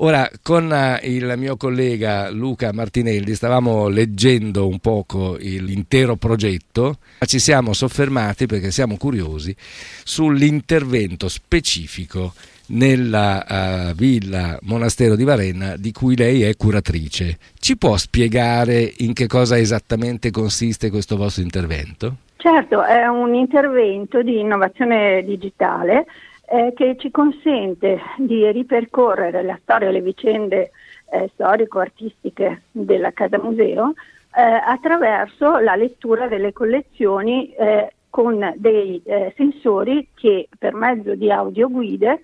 Ora, 0.00 0.28
con 0.42 0.72
eh, 0.72 1.00
il 1.08 1.34
mio 1.36 1.56
collega 1.56 2.30
Luca 2.30 2.72
Martinelli 2.72 3.34
stavamo 3.34 3.88
leggendo 3.88 4.68
un 4.68 4.78
poco 4.78 5.36
l'intero 5.40 6.14
progetto, 6.14 6.98
ma 7.18 7.26
ci 7.26 7.40
siamo 7.40 7.72
soffermati 7.72 8.46
perché 8.46 8.70
siamo 8.70 8.96
curiosi 8.96 9.54
sull'intervento 9.58 11.28
specifico 11.28 12.32
nella 12.68 13.88
uh, 13.90 13.94
villa 13.94 14.56
Monastero 14.62 15.16
di 15.16 15.24
Varenna 15.24 15.76
di 15.76 15.90
cui 15.90 16.16
lei 16.16 16.42
è 16.42 16.54
curatrice. 16.56 17.38
Ci 17.58 17.76
può 17.76 17.96
spiegare 17.96 18.92
in 18.98 19.14
che 19.14 19.26
cosa 19.26 19.58
esattamente 19.58 20.30
consiste 20.30 20.90
questo 20.90 21.16
vostro 21.16 21.42
intervento? 21.42 22.18
Certo, 22.36 22.84
è 22.84 23.04
un 23.06 23.34
intervento 23.34 24.22
di 24.22 24.38
innovazione 24.38 25.24
digitale 25.24 26.06
eh, 26.50 26.72
che 26.74 26.96
ci 26.98 27.10
consente 27.10 28.00
di 28.16 28.50
ripercorrere 28.50 29.42
la 29.42 29.58
storia 29.62 29.88
e 29.88 29.92
le 29.92 30.00
vicende 30.00 30.70
eh, 31.10 31.30
storico-artistiche 31.34 32.62
della 32.70 33.12
Casa 33.12 33.38
Museo 33.38 33.92
eh, 34.34 34.42
attraverso 34.42 35.58
la 35.58 35.74
lettura 35.74 36.26
delle 36.26 36.52
collezioni 36.52 37.52
eh, 37.52 37.92
con 38.10 38.54
dei 38.56 39.00
eh, 39.04 39.32
sensori 39.36 40.08
che 40.14 40.48
per 40.58 40.74
mezzo 40.74 41.14
di 41.14 41.30
audioguide 41.30 42.20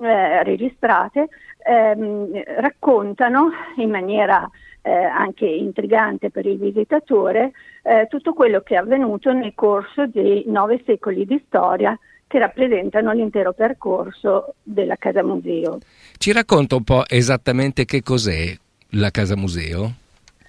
eh, 0.00 0.42
registrate 0.42 1.28
ehm, 1.58 2.42
raccontano 2.58 3.50
in 3.76 3.90
maniera 3.90 4.48
eh, 4.82 4.92
anche 4.92 5.46
intrigante 5.46 6.30
per 6.30 6.46
il 6.46 6.58
visitatore 6.58 7.52
eh, 7.82 8.06
tutto 8.08 8.34
quello 8.34 8.60
che 8.60 8.74
è 8.74 8.78
avvenuto 8.78 9.32
nel 9.32 9.54
corso 9.54 10.06
dei 10.06 10.44
nove 10.46 10.82
secoli 10.84 11.24
di 11.24 11.42
storia 11.46 11.98
che 12.34 12.40
rappresentano 12.40 13.12
l'intero 13.12 13.52
percorso 13.52 14.54
della 14.60 14.96
Casa 14.96 15.22
Museo. 15.22 15.78
Ci 16.18 16.32
racconta 16.32 16.74
un 16.74 16.82
po' 16.82 17.04
esattamente 17.06 17.84
che 17.84 18.02
cos'è 18.02 18.52
la 18.90 19.12
Casa 19.12 19.36
Museo? 19.36 19.92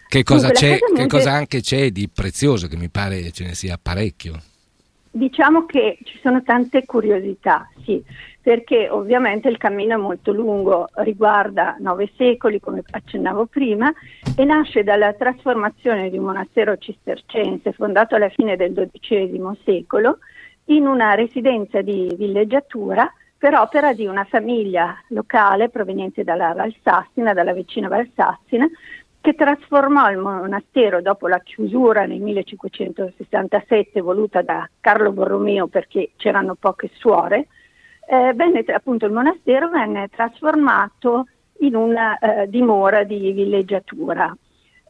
Che 0.07 0.23
cosa, 0.23 0.47
Dunque, 0.47 0.67
c'è, 0.67 0.77
che 0.79 0.89
Museo... 0.89 1.07
cosa 1.07 1.31
anche 1.33 1.61
c'è 1.61 1.91
di 1.91 2.09
prezioso, 2.11 2.65
che 2.65 2.75
mi 2.75 2.89
pare 2.89 3.29
ce 3.29 3.43
ne 3.43 3.53
sia 3.53 3.77
parecchio? 3.79 4.33
Diciamo 5.11 5.67
che 5.67 5.99
ci 6.05 6.17
sono 6.23 6.41
tante 6.41 6.85
curiosità, 6.85 7.69
sì, 7.83 8.03
perché 8.41 8.89
ovviamente 8.89 9.47
il 9.47 9.57
cammino 9.57 9.93
è 9.93 10.01
molto 10.01 10.31
lungo, 10.31 10.89
riguarda 10.95 11.75
nove 11.79 12.09
secoli, 12.17 12.59
come 12.59 12.81
accennavo 12.89 13.45
prima, 13.45 13.93
e 14.35 14.43
nasce 14.43 14.81
dalla 14.81 15.13
trasformazione 15.13 16.09
di 16.09 16.17
un 16.17 16.23
monastero 16.25 16.77
cistercense 16.77 17.73
fondato 17.73 18.15
alla 18.15 18.29
fine 18.29 18.55
del 18.55 18.73
XII 18.91 19.39
secolo 19.63 20.17
in 20.65 20.87
una 20.87 21.13
residenza 21.13 21.81
di 21.81 22.13
villeggiatura 22.17 23.11
per 23.37 23.53
opera 23.53 23.93
di 23.93 24.07
una 24.07 24.23
famiglia 24.23 24.97
locale 25.09 25.69
proveniente 25.69 26.23
dalla 26.23 26.53
Valsassina, 26.53 27.33
dalla 27.33 27.53
vicina 27.53 27.87
Valsassina, 27.87 28.67
che 29.21 29.33
trasformò 29.33 30.09
il 30.11 30.17
monastero 30.17 31.01
dopo 31.01 31.27
la 31.27 31.39
chiusura 31.39 32.05
nel 32.05 32.21
1567 32.21 34.01
voluta 34.01 34.41
da 34.41 34.67
Carlo 34.79 35.11
Borromeo 35.11 35.67
perché 35.67 36.11
c'erano 36.15 36.55
poche 36.55 36.89
suore, 36.93 37.47
eh, 38.07 38.33
venne, 38.33 38.63
appunto 38.67 39.05
il 39.05 39.11
monastero 39.11 39.69
venne 39.69 40.09
trasformato 40.09 41.27
in 41.59 41.75
una 41.75 42.17
eh, 42.19 42.47
dimora 42.49 43.03
di 43.03 43.31
villeggiatura 43.31 44.35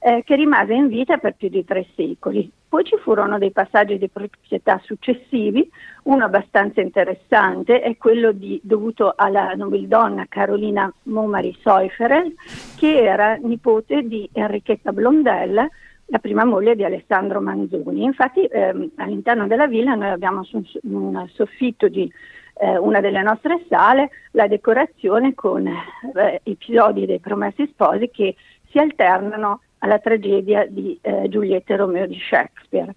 eh, 0.05 0.21
che 0.23 0.35
rimase 0.35 0.75
in 0.75 0.87
vita 0.87 1.17
per 1.17 1.33
più 1.33 1.49
di 1.49 1.65
tre 1.65 1.87
secoli. 1.95 2.51
Poi 2.69 2.83
ci 2.83 2.95
furono 2.97 3.39
dei 3.39 3.49
passaggi 3.49 3.97
di 3.97 4.07
proprietà 4.07 4.79
successivi, 4.83 5.67
uno 6.03 6.25
abbastanza 6.25 6.79
interessante 6.79 7.81
è 7.81 7.97
quello 7.97 8.31
di, 8.31 8.59
dovuto 8.61 9.13
alla 9.15 9.53
nobildonna 9.55 10.27
Carolina 10.29 10.93
Momari 11.03 11.57
Seuferel, 11.59 12.35
che 12.77 13.01
era 13.01 13.33
nipote 13.33 14.03
di 14.03 14.29
Enrichetta 14.31 14.91
Blondella, 14.91 15.67
la 16.05 16.19
prima 16.19 16.45
moglie 16.45 16.75
di 16.75 16.83
Alessandro 16.83 17.41
Manzoni. 17.41 18.03
Infatti 18.03 18.45
ehm, 18.45 18.91
all'interno 18.97 19.47
della 19.47 19.65
villa 19.65 19.95
noi 19.95 20.09
abbiamo 20.09 20.43
su 20.43 20.63
un 20.83 21.27
soffitto 21.33 21.87
di 21.87 22.11
eh, 22.57 22.77
una 22.77 22.99
delle 22.99 23.23
nostre 23.23 23.65
sale 23.67 24.11
la 24.33 24.45
decorazione 24.45 25.33
con 25.33 25.65
eh, 25.65 26.41
episodi 26.43 27.07
dei 27.07 27.19
Promessi 27.19 27.65
Sposi 27.71 28.11
che 28.11 28.35
si 28.69 28.77
alternano 28.77 29.61
alla 29.79 29.99
tragedia 29.99 30.65
di 30.67 30.97
eh, 31.01 31.27
Giulietta 31.29 31.73
e 31.73 31.77
Romeo 31.77 32.07
di 32.07 32.17
Shakespeare. 32.19 32.93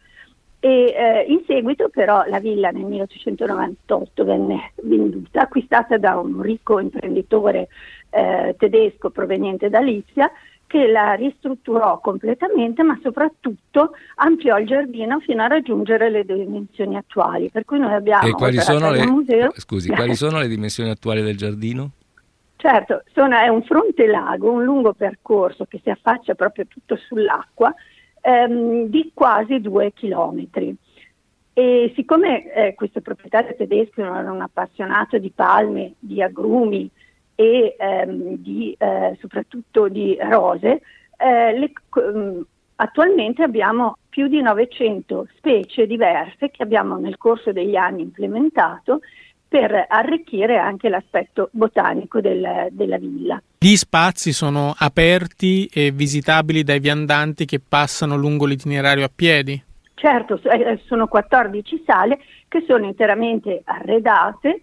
E, 0.61 0.69
eh, 0.69 1.25
in 1.29 1.43
seguito 1.47 1.89
però 1.89 2.25
la 2.27 2.41
villa 2.41 2.71
nel 2.71 2.85
1898 2.85 4.25
venne 4.25 4.73
venduta, 4.83 5.43
acquistata 5.43 5.99
da 5.99 6.17
un 6.17 6.43
ricco 6.43 6.81
imprenditore 6.81 7.69
eh, 8.11 8.57
tedesco 8.59 9.11
proveniente 9.11 9.69
da 9.69 9.79
Lipsia 9.79 10.31
che 10.67 10.87
la 10.87 11.15
ristrutturò 11.15 11.99
completamente 12.01 12.83
ma 12.83 12.99
soprattutto 13.03 13.93
ampliò 14.17 14.59
il 14.59 14.67
giardino 14.67 15.19
fino 15.21 15.43
a 15.43 15.47
raggiungere 15.47 16.11
le 16.11 16.25
dimensioni 16.25 16.97
attuali. 16.97 17.51
Per 17.51 17.65
cui 17.65 17.79
noi 17.79 17.95
abbiamo... 17.95 18.27
E 18.27 18.33
quali 18.33 18.59
sono, 18.59 18.91
le, 18.91 19.07
museo, 19.07 19.51
scusi, 19.55 19.89
quali 19.89 20.15
sono 20.15 20.39
le 20.39 20.49
dimensioni 20.49 20.91
attuali 20.91 21.23
del 21.23 21.37
giardino? 21.37 21.91
Certo, 22.61 23.05
sono, 23.15 23.39
è 23.39 23.47
un 23.47 23.63
fronte 23.63 24.09
lago, 24.09 24.51
un 24.51 24.65
lungo 24.65 24.93
percorso 24.93 25.65
che 25.67 25.79
si 25.81 25.91
affaccia 25.91 26.35
proprio 26.35 26.67
tutto 26.67 26.97
sull'acqua 26.97 27.73
ehm, 28.21 28.87
di 28.87 29.13
quasi 29.15 29.61
due 29.61 29.93
chilometri. 29.93 30.75
E 31.53 31.93
siccome 31.95 32.53
eh, 32.53 32.75
questo 32.75 33.01
proprietario 33.01 33.55
tedesco 33.55 34.01
era 34.01 34.33
un 34.33 34.41
appassionato 34.41 35.19
di 35.19 35.31
palme, 35.31 35.95
di 36.01 36.21
agrumi 36.21 36.91
e 37.37 37.77
ehm, 37.79 38.39
di, 38.39 38.75
eh, 38.77 39.17
soprattutto 39.21 39.87
di 39.87 40.19
rose, 40.21 40.81
eh, 41.17 41.57
le, 41.57 41.73
um, 41.95 42.45
attualmente 42.75 43.45
abbiamo 43.45 43.99
più 44.09 44.27
di 44.27 44.43
900 44.43 45.29
specie 45.37 45.87
diverse 45.87 46.51
che 46.51 46.65
abbiamo 46.65 46.97
nel 46.97 47.19
corso 47.19 47.53
degli 47.53 47.77
anni 47.77 48.03
implementato 48.03 48.99
per 49.49 49.87
arricchire 49.89 50.59
anche 50.59 50.91
l'aspetto 50.91 51.49
botanico 51.53 52.21
del, 52.21 52.69
della 52.71 52.99
villa. 52.99 53.43
Gli 53.59 53.77
spazi 53.77 54.33
sono 54.33 54.75
aperti 54.77 55.67
e 55.73 55.91
visitabili 55.91 56.63
dai 56.63 56.81
viandanti 56.81 57.47
che 57.47 57.59
passano 57.67 58.17
lungo 58.17 58.45
l'itinerario 58.45 59.05
a 59.05 59.11
piedi? 59.15 59.61
Certo, 59.95 60.41
eh, 60.43 60.81
sono 60.85 61.09
14 61.09 61.83
sale 61.85 62.21
che 62.47 62.63
sono 62.67 62.85
interamente 62.85 63.63
arredate, 63.65 64.63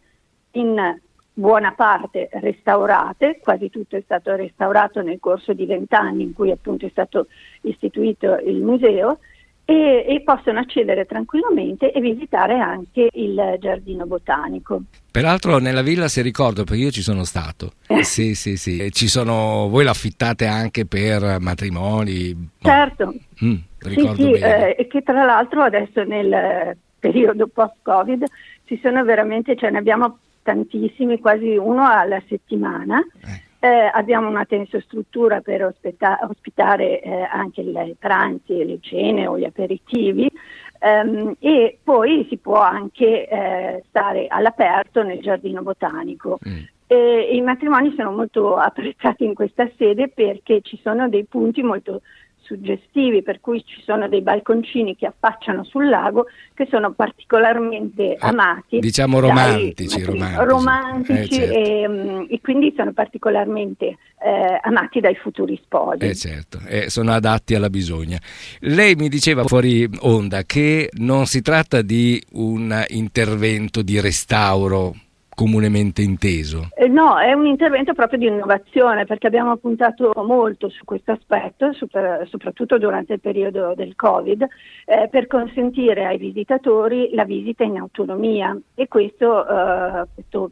in 0.51 0.99
buona 1.33 1.73
parte 1.73 2.29
restaurate, 2.31 3.39
quasi 3.41 3.69
tutto 3.69 3.97
è 3.97 4.01
stato 4.05 4.33
restaurato 4.35 5.01
nel 5.01 5.19
corso 5.19 5.51
di 5.51 5.65
vent'anni 5.65 6.23
in 6.23 6.33
cui 6.33 6.51
appunto 6.51 6.85
è 6.85 6.89
stato 6.89 7.27
istituito 7.61 8.37
il 8.37 8.61
museo 8.61 9.19
e, 9.65 10.05
e, 10.07 10.21
possono 10.23 10.59
accedere 10.59 11.05
tranquillamente 11.05 11.91
e 11.91 11.99
visitare 11.99 12.59
anche 12.59 13.09
il 13.13 13.57
giardino 13.59 14.05
botanico. 14.05 14.83
Peraltro 15.11 15.57
nella 15.57 15.81
villa, 15.81 16.07
se 16.07 16.21
ricordo, 16.21 16.63
perché 16.63 16.83
io 16.83 16.91
ci 16.91 17.01
sono 17.01 17.23
stato, 17.23 17.73
eh. 17.87 18.03
sì, 18.03 18.35
sì, 18.35 18.57
sì, 18.57 18.91
ci 18.91 19.07
sono, 19.07 19.67
voi 19.67 19.83
l'affittate 19.83 20.45
anche 20.45 20.85
per 20.85 21.39
matrimoni? 21.39 22.49
Certo, 22.61 23.13
mm, 23.43 23.55
sì, 23.79 24.11
sì, 24.15 24.31
eh, 24.33 24.87
che 24.89 25.01
tra 25.01 25.25
l'altro 25.25 25.63
adesso 25.63 26.03
nel 26.03 26.77
periodo 26.99 27.47
post-Covid 27.47 28.23
ci 28.65 28.79
sono 28.83 29.03
veramente, 29.03 29.55
cioè 29.55 29.71
ne 29.71 29.79
abbiamo 29.79 30.19
tantissimi, 30.43 31.19
quasi 31.19 31.55
uno 31.57 31.87
alla 31.89 32.21
settimana. 32.27 32.99
Eh 33.23 33.44
eh, 33.65 33.89
abbiamo 33.91 34.29
una 34.29 34.45
tensostruttura 34.45 35.41
per 35.41 35.65
ospita- 35.65 36.19
ospitare 36.29 37.01
eh, 37.01 37.21
anche 37.23 37.61
i 37.61 37.95
pranzi, 37.97 38.63
le 38.63 38.77
cene 38.79 39.25
o 39.25 39.39
gli 39.39 39.43
aperitivi. 39.43 40.29
Um, 40.77 41.35
e 41.39 41.79
poi 41.81 42.27
si 42.29 42.37
può 42.37 42.59
anche 42.59 43.27
eh, 43.27 43.83
stare 43.89 44.27
all'aperto 44.27 45.01
nel 45.01 45.19
giardino 45.19 45.63
botanico. 45.63 46.37
Mm. 46.47 46.59
Eh, 46.85 47.29
I 47.31 47.41
matrimoni 47.41 47.95
sono 47.97 48.11
molto 48.11 48.53
apprezzati 48.57 49.23
in 49.23 49.33
questa 49.33 49.67
sede 49.77 50.09
perché 50.09 50.61
ci 50.61 50.79
sono 50.83 51.09
dei 51.09 51.25
punti 51.25 51.63
molto 51.63 52.01
suggestivi, 52.45 53.23
per 53.23 53.41
cui 53.41 53.63
ci 53.65 53.81
sono 53.83 54.07
dei 54.07 54.21
balconcini 54.21 54.95
che 54.95 55.07
affacciano 55.07 55.63
sul 55.63 55.89
lago 55.89 56.27
che 56.53 56.67
sono 56.69 56.93
particolarmente 56.93 58.13
eh, 58.13 58.17
amati. 58.19 58.79
Diciamo 58.79 59.19
romantici, 59.19 59.97
dai, 59.97 60.05
romantici. 60.05 60.45
romantici 60.45 61.21
eh, 61.21 61.27
certo. 61.27 61.53
e, 61.57 61.87
mm, 61.87 62.23
e, 62.29 62.41
quindi 62.41 62.73
sono 62.77 62.93
particolarmente 62.93 63.85
eh, 63.85 64.59
amati 64.61 64.99
dai 64.99 65.15
futuri 65.15 65.59
sposi. 65.63 66.05
Eh 66.05 66.15
certo, 66.15 66.59
sono 66.87 67.11
adatti 67.11 67.55
alla 67.55 67.69
bisogna. 67.69 68.19
Lei 68.59 68.95
mi 68.95 69.09
diceva 69.09 69.43
fuori 69.43 69.87
onda 70.01 70.43
che 70.43 70.89
non 70.93 71.25
si 71.25 71.41
tratta 71.41 71.81
di 71.81 72.21
un 72.33 72.83
intervento 72.89 73.81
di 73.81 73.99
restauro 73.99 74.93
comunemente 75.35 76.01
inteso? 76.01 76.69
Eh, 76.75 76.87
no, 76.87 77.19
è 77.19 77.33
un 77.33 77.45
intervento 77.45 77.93
proprio 77.93 78.17
di 78.17 78.27
innovazione 78.27 79.05
perché 79.05 79.27
abbiamo 79.27 79.57
puntato 79.57 80.11
molto 80.25 80.69
su 80.69 80.83
questo 80.85 81.11
aspetto, 81.11 81.73
super, 81.73 82.27
soprattutto 82.27 82.77
durante 82.77 83.13
il 83.13 83.19
periodo 83.19 83.73
del 83.75 83.95
Covid, 83.95 84.47
eh, 84.85 85.07
per 85.11 85.27
consentire 85.27 86.05
ai 86.05 86.17
visitatori 86.17 87.09
la 87.13 87.25
visita 87.25 87.63
in 87.63 87.77
autonomia 87.77 88.57
e 88.73 88.87
questo, 88.87 89.47
eh, 89.47 90.07
questo 90.13 90.51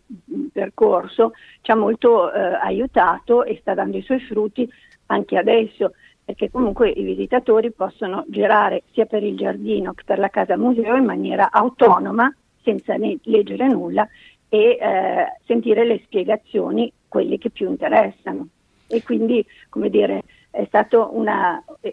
percorso 0.52 1.32
ci 1.62 1.72
ha 1.72 1.76
molto 1.76 2.32
eh, 2.32 2.39
aiutato 2.39 3.43
e 3.43 3.58
sta 3.62 3.74
dando 3.74 3.98
i 3.98 4.02
suoi 4.04 4.19
frutti 4.19 4.69
anche 5.08 5.38
adesso 5.38 5.93
perché 6.26 6.50
comunque 6.50 6.89
i 6.89 7.04
visitatori 7.04 7.72
possono 7.72 8.24
girare 8.28 8.84
sia 8.93 9.06
per 9.06 9.24
il 9.24 9.36
giardino 9.36 9.93
che 9.93 10.04
per 10.06 10.19
la 10.19 10.30
casa 10.30 10.58
museo 10.58 10.96
in 10.96 11.04
maniera 11.04 11.52
autonoma 11.52 12.34
senza 12.63 12.96
leggere 12.98 13.67
nulla 13.67 14.08
e 14.54 14.78
eh, 14.80 15.26
sentire 15.48 15.84
le 15.84 16.00
spiegazioni, 16.04 16.94
quelle 17.08 17.39
che 17.39 17.50
più 17.50 17.68
interessano. 17.68 18.50
E 18.86 19.02
quindi, 19.02 19.44
come 19.68 19.89
dire, 19.89 20.22
è 20.52 20.63
stato 20.68 21.10
un 21.13 21.28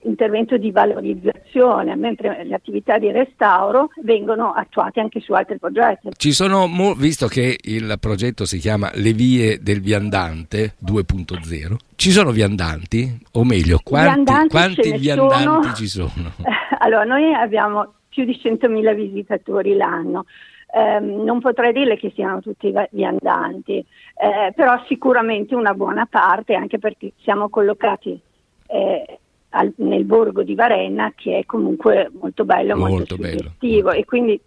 intervento 0.02 0.58
di 0.58 0.70
valorizzazione, 0.70 1.96
mentre 1.96 2.44
le 2.44 2.54
attività 2.54 2.98
di 2.98 3.10
restauro 3.10 3.88
vengono 4.02 4.52
attuate 4.52 5.00
anche 5.00 5.20
su 5.20 5.32
altri 5.32 5.58
progetti. 5.58 6.10
Ci 6.14 6.32
sono, 6.32 6.68
visto 6.94 7.28
che 7.28 7.56
il 7.58 7.96
progetto 7.98 8.44
si 8.44 8.58
chiama 8.58 8.90
Le 8.92 9.14
vie 9.14 9.62
del 9.62 9.80
viandante 9.80 10.74
2.0, 10.84 11.76
ci 11.96 12.10
sono 12.10 12.30
viandanti? 12.30 13.20
O 13.32 13.44
meglio, 13.44 13.80
quanti 13.82 14.22
viandanti, 14.22 14.48
quanti 14.48 14.92
viandanti 14.98 15.42
sono... 15.42 15.74
ci 15.74 15.86
sono? 15.86 16.32
Allora, 16.82 17.04
noi 17.04 17.34
abbiamo 17.34 17.92
più 18.08 18.24
di 18.24 18.38
100.000 18.42 18.94
visitatori 18.94 19.76
l'anno 19.76 20.24
eh, 20.72 21.00
non 21.00 21.40
potrei 21.40 21.72
dire 21.72 21.96
che 21.96 22.12
siano 22.14 22.40
tutti 22.40 22.72
viandanti, 22.90 23.78
eh, 23.78 24.52
però 24.54 24.82
sicuramente 24.86 25.54
una 25.54 25.74
buona 25.74 26.06
parte, 26.06 26.54
anche 26.54 26.78
perché 26.78 27.12
siamo 27.18 27.48
collocati 27.48 28.20
eh, 28.66 29.18
al, 29.50 29.72
nel 29.76 30.04
borgo 30.04 30.42
di 30.42 30.54
Varenna, 30.54 31.12
che 31.16 31.38
è 31.38 31.44
comunque 31.44 32.10
molto 32.18 32.44
bello, 32.44 32.76
molto, 32.76 33.16
molto 33.16 33.16
bello. 33.16 33.90
e 33.92 34.04
quindi 34.04 34.40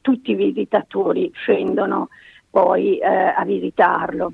tutti 0.00 0.30
i 0.30 0.34
visitatori 0.34 1.30
scendono 1.34 2.08
poi 2.48 2.98
eh, 2.98 3.06
a 3.06 3.44
visitarlo, 3.44 4.32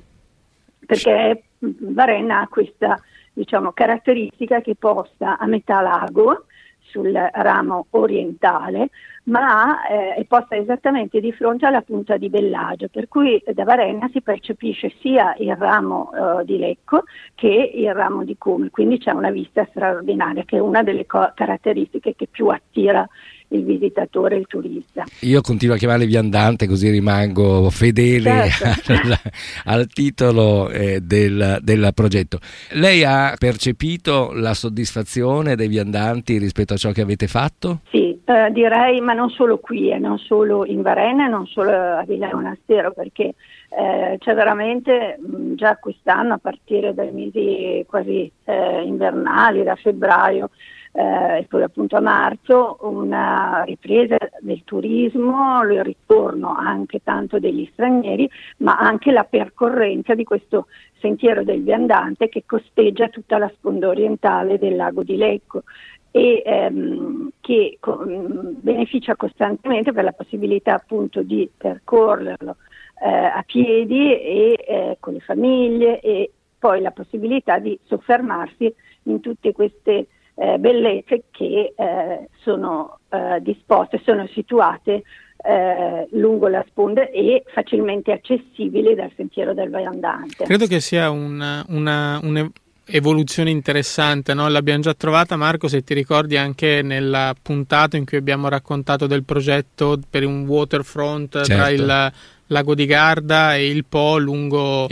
perché 0.85 1.43
Varenna 1.59 2.41
ha 2.41 2.47
questa 2.47 2.97
diciamo, 3.33 3.71
caratteristica 3.73 4.61
che 4.61 4.75
posta 4.75 5.37
a 5.37 5.45
metà 5.45 5.81
lago 5.81 6.45
sul 6.93 7.11
ramo 7.11 7.87
orientale, 7.91 8.89
ma 9.23 9.87
eh, 9.87 10.13
è 10.13 10.25
posta 10.25 10.55
esattamente 10.55 11.19
di 11.19 11.31
fronte 11.31 11.65
alla 11.65 11.81
punta 11.81 12.17
di 12.17 12.29
Bellagio, 12.29 12.87
per 12.89 13.07
cui 13.07 13.41
da 13.51 13.63
Varenna 13.63 14.07
si 14.11 14.21
percepisce 14.21 14.93
sia 14.99 15.33
il 15.39 15.55
ramo 15.55 16.11
eh, 16.11 16.45
di 16.45 16.59
Lecco 16.59 17.03
che 17.33 17.71
il 17.73 17.91
ramo 17.95 18.23
di 18.23 18.37
Cume, 18.37 18.69
quindi 18.69 18.99
c'è 18.99 19.11
una 19.11 19.31
vista 19.31 19.65
straordinaria 19.71 20.43
che 20.43 20.57
è 20.57 20.59
una 20.59 20.83
delle 20.83 21.07
co- 21.07 21.31
caratteristiche 21.33 22.15
che 22.15 22.27
più 22.29 22.47
attira 22.47 23.07
il 23.49 23.63
visitatore, 23.63 24.37
il 24.37 24.45
turista. 24.47 25.03
Io 25.21 25.41
continuo 25.41 25.75
a 25.75 25.77
chiamarli 25.77 26.05
viandante 26.05 26.67
così 26.67 26.89
rimango 26.89 27.69
fedele 27.69 28.49
certo. 28.49 28.91
al, 28.93 29.17
al, 29.65 29.87
titolo 29.87 30.69
eh, 30.69 30.99
del, 31.01 31.59
del, 31.61 31.91
progetto. 31.93 32.39
Lei 32.71 33.03
ha 33.03 33.35
percepito 33.37 34.31
la 34.33 34.53
soddisfazione 34.53 35.55
dei 35.55 35.67
viandanti 35.67 36.37
rispetto 36.37 36.73
a 36.73 36.77
ciò 36.77 36.91
che 36.91 37.01
avete 37.01 37.27
fatto? 37.27 37.81
Sì, 37.89 38.19
eh, 38.25 38.51
direi, 38.51 39.01
ma 39.01 39.13
non 39.13 39.29
solo 39.29 39.57
qui, 39.57 39.91
eh, 39.91 39.99
non 39.99 40.17
solo 40.17 40.65
in 40.65 40.81
Varenna, 40.81 41.27
non 41.27 41.45
solo 41.47 41.71
a 41.71 42.03
Villa 42.07 42.29
Monastero, 42.33 42.91
perché 42.91 43.33
eh, 43.69 44.17
c'è 44.19 44.33
veramente 44.33 45.17
mh, 45.19 45.55
già 45.55 45.77
quest'anno, 45.77 46.35
a 46.35 46.37
partire 46.37 46.93
dai 46.93 47.11
mesi 47.11 47.83
quasi 47.87 48.31
eh, 48.45 48.81
invernali, 48.83 49.63
da 49.63 49.75
febbraio, 49.75 50.49
eh, 50.95 51.45
poi 51.49 51.63
appunto 51.63 51.95
a 51.95 52.01
marzo 52.01 52.77
una 52.81 53.63
ripresa 53.65 54.15
del 54.41 54.63
turismo, 54.63 55.63
il 55.63 55.83
ritorno 55.83 56.53
anche 56.55 57.01
tanto 57.03 57.39
degli 57.39 57.67
stranieri, 57.73 58.29
ma 58.57 58.77
anche 58.77 59.11
la 59.11 59.23
percorrenza 59.23 60.13
di 60.13 60.23
questo 60.23 60.67
sentiero 60.99 61.43
del 61.43 61.63
viandante 61.63 62.29
che 62.29 62.43
costeggia 62.45 63.09
tutta 63.09 63.39
la 63.39 63.51
sponda 63.55 63.87
orientale 63.87 64.59
del 64.59 64.75
lago 64.75 65.01
di 65.03 65.15
Lecco 65.17 65.63
e 66.11 66.43
ehm, 66.45 67.31
che 67.41 67.77
co- 67.79 68.05
beneficia 68.05 69.15
costantemente 69.15 69.91
per 69.93 70.03
la 70.03 70.11
possibilità 70.11 70.75
appunto 70.75 71.23
di 71.23 71.49
percorrerlo 71.57 72.57
eh, 73.03 73.09
a 73.09 73.43
piedi 73.47 74.13
e 74.13 74.63
eh, 74.65 74.97
con 74.99 75.13
le 75.13 75.21
famiglie 75.21 75.99
e 76.01 76.31
poi 76.59 76.81
la 76.81 76.91
possibilità 76.91 77.57
di 77.57 77.77
soffermarsi 77.83 78.71
in 79.03 79.19
tutte 79.21 79.51
queste 79.53 80.05
eh, 80.35 80.57
bellezze 80.57 81.23
che 81.31 81.73
eh, 81.75 82.29
sono 82.41 82.99
eh, 83.09 83.39
disposte, 83.41 84.01
sono 84.03 84.27
situate 84.27 85.03
eh, 85.45 86.07
lungo 86.11 86.47
la 86.47 86.63
sponda 86.69 87.09
e 87.09 87.43
facilmente 87.53 88.11
accessibili 88.11 88.95
dal 88.95 89.11
sentiero 89.15 89.53
del 89.53 89.69
viandante. 89.69 90.45
Credo 90.45 90.65
che 90.67 90.79
sia 90.79 91.09
una, 91.09 91.65
una, 91.69 92.19
un'evoluzione 92.23 93.49
interessante, 93.49 94.33
no? 94.33 94.47
l'abbiamo 94.47 94.81
già 94.81 94.93
trovata 94.93 95.35
Marco 95.35 95.67
se 95.67 95.83
ti 95.83 95.93
ricordi 95.93 96.37
anche 96.37 96.81
nella 96.81 97.35
puntata 97.39 97.97
in 97.97 98.05
cui 98.05 98.17
abbiamo 98.17 98.47
raccontato 98.47 99.05
del 99.05 99.23
progetto 99.23 99.99
per 100.09 100.25
un 100.25 100.45
waterfront 100.47 101.43
certo. 101.43 101.53
tra 101.53 101.69
il 101.69 102.11
lago 102.47 102.75
di 102.75 102.85
Garda 102.85 103.55
e 103.55 103.67
il 103.67 103.85
Po 103.85 104.17
lungo 104.17 104.87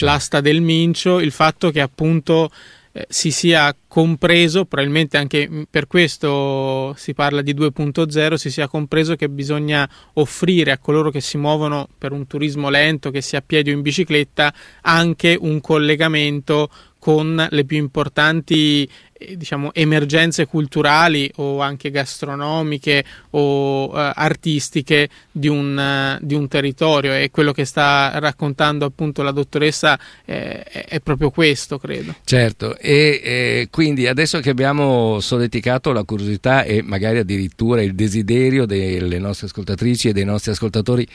l'asta 0.00 0.40
del 0.40 0.60
Mincio, 0.60 1.20
il 1.20 1.30
fatto 1.30 1.70
che 1.70 1.80
appunto 1.80 2.50
eh, 2.92 3.06
si 3.08 3.30
sia 3.30 3.74
compreso, 3.88 4.66
probabilmente 4.66 5.16
anche 5.16 5.66
per 5.68 5.86
questo 5.86 6.94
si 6.96 7.14
parla 7.14 7.40
di 7.40 7.54
2.0, 7.54 8.34
si 8.34 8.50
sia 8.50 8.68
compreso 8.68 9.16
che 9.16 9.28
bisogna 9.28 9.88
offrire 10.14 10.72
a 10.72 10.78
coloro 10.78 11.10
che 11.10 11.20
si 11.20 11.38
muovono 11.38 11.88
per 11.96 12.12
un 12.12 12.26
turismo 12.26 12.68
lento, 12.68 13.10
che 13.10 13.22
sia 13.22 13.38
a 13.38 13.44
piedi 13.44 13.70
o 13.70 13.72
in 13.72 13.80
bicicletta, 13.80 14.52
anche 14.82 15.36
un 15.40 15.60
collegamento 15.60 16.68
con 16.98 17.48
le 17.50 17.64
più 17.64 17.78
importanti 17.78 18.88
diciamo, 19.36 19.72
emergenze 19.72 20.46
culturali 20.46 21.30
o 21.36 21.60
anche 21.60 21.90
gastronomiche 21.90 23.04
o 23.30 23.90
uh, 23.90 23.94
artistiche 23.94 25.08
di 25.30 25.48
un, 25.48 26.18
uh, 26.18 26.24
di 26.24 26.34
un, 26.34 26.48
territorio. 26.48 27.14
E 27.14 27.30
quello 27.30 27.52
che 27.52 27.64
sta 27.64 28.18
raccontando 28.18 28.84
appunto 28.84 29.22
la 29.22 29.30
dottoressa 29.30 29.98
eh, 30.24 30.62
è 30.62 31.00
proprio 31.00 31.30
questo 31.30 31.78
credo. 31.78 32.14
Certo. 32.24 32.76
E 32.78 33.20
eh, 33.22 33.68
quindi 33.70 34.06
adesso 34.06 34.40
che 34.40 34.50
abbiamo 34.50 35.20
solleticato 35.20 35.92
la 35.92 36.04
curiosità 36.04 36.64
e 36.64 36.82
magari 36.82 37.18
addirittura 37.18 37.82
il 37.82 37.94
desiderio 37.94 38.66
delle 38.66 39.18
nostre 39.18 39.46
ascoltatrici 39.46 40.08
e 40.08 40.12
dei 40.12 40.24
nostri 40.24 40.50
ascoltatori 40.50 41.06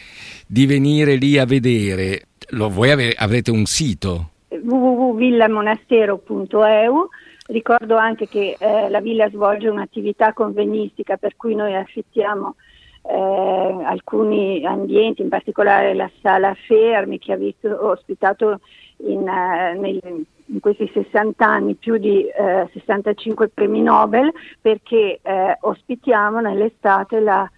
di 0.45 0.65
venire 0.65 1.15
lì 1.15 1.37
a 1.37 1.45
vedere 1.45 2.27
lo, 2.49 2.69
voi 2.69 2.91
ave- 2.91 3.15
avrete 3.15 3.49
un 3.51 3.65
sito? 3.65 4.29
Www.villamonastero.eu 4.49 7.09
Ricordo 7.47 7.95
anche 7.95 8.27
che 8.27 8.57
eh, 8.59 8.89
la 8.89 8.99
villa 8.99 9.29
svolge 9.29 9.69
un'attività 9.69 10.33
convegnistica 10.33 11.15
per 11.15 11.37
cui 11.37 11.55
noi 11.55 11.75
affittiamo 11.75 12.55
eh, 13.03 13.83
alcuni 13.85 14.65
ambienti, 14.65 15.21
in 15.21 15.29
particolare 15.29 15.93
la 15.93 16.09
sala 16.21 16.53
Fermi 16.67 17.17
che 17.19 17.31
ha 17.31 17.37
visto, 17.37 17.69
ospitato 17.87 18.59
in, 18.97 19.19
uh, 19.19 19.79
nel, 19.79 20.25
in, 20.45 20.59
questi 20.59 20.89
60 20.93 21.45
anni 21.45 21.75
più 21.75 21.97
di 21.97 22.25
uh, 22.25 22.67
65 22.73 23.47
premi 23.49 23.81
Nobel 23.81 24.29
perché 24.59 25.19
uh, 25.21 25.67
ospitiamo 25.67 26.39
nell'estate 26.39 27.19
la 27.19 27.49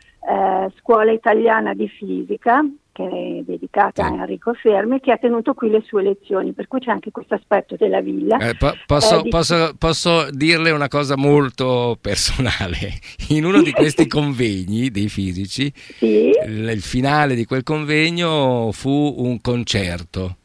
scuola 0.76 1.12
italiana 1.14 1.74
di 1.74 1.88
fisica 1.88 2.62
che 3.08 3.40
è 3.40 3.44
dedicata 3.50 4.06
a 4.06 4.14
Enrico 4.14 4.54
Fermi, 4.54 5.00
che 5.00 5.12
ha 5.14 5.18
tenuto 5.18 5.54
qui 5.54 5.70
le 5.70 5.82
sue 5.86 6.04
lezioni, 6.04 6.52
per 6.52 6.68
cui 6.68 6.80
c'è 6.80 6.92
anche 6.92 7.12
questo 7.12 7.36
aspetto 7.36 7.76
della 7.78 8.02
villa. 8.02 8.38
Eh, 8.38 8.56
po- 8.56 8.74
posso, 8.86 9.20
Eh, 9.20 9.24
di- 9.24 9.30
posso- 9.30 9.74
posso 9.78 10.30
dirle 10.32 10.72
una 10.72 10.88
cosa 10.90 11.16
molto 11.16 11.98
personale. 12.02 13.00
In 13.30 13.46
uno 13.46 13.62
di 13.62 13.72
questi 13.72 14.06
convegni 14.08 14.90
dei 14.90 15.08
fisici, 15.08 15.72
Sì, 15.76 16.32
il, 16.46 16.70
il 16.74 16.82
finale 16.82 17.36
di 17.36 17.46
quel 17.46 17.64
convegno 17.64 18.72
fu 18.74 19.16
un 19.18 19.40
concerto. 19.40 20.36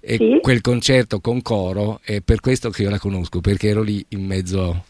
E 0.00 0.16
Sì. 0.18 0.38
quel 0.40 0.60
concerto 0.60 1.20
con 1.20 1.42
coro 1.42 2.00
è 2.04 2.20
per 2.20 2.40
questo 2.40 2.70
che 2.70 2.82
io 2.82 2.90
la 2.90 2.98
conosco, 2.98 3.40
perché 3.40 3.68
ero 3.68 3.82
lì 3.82 4.04
in 4.10 4.24
mezzo 4.24 4.84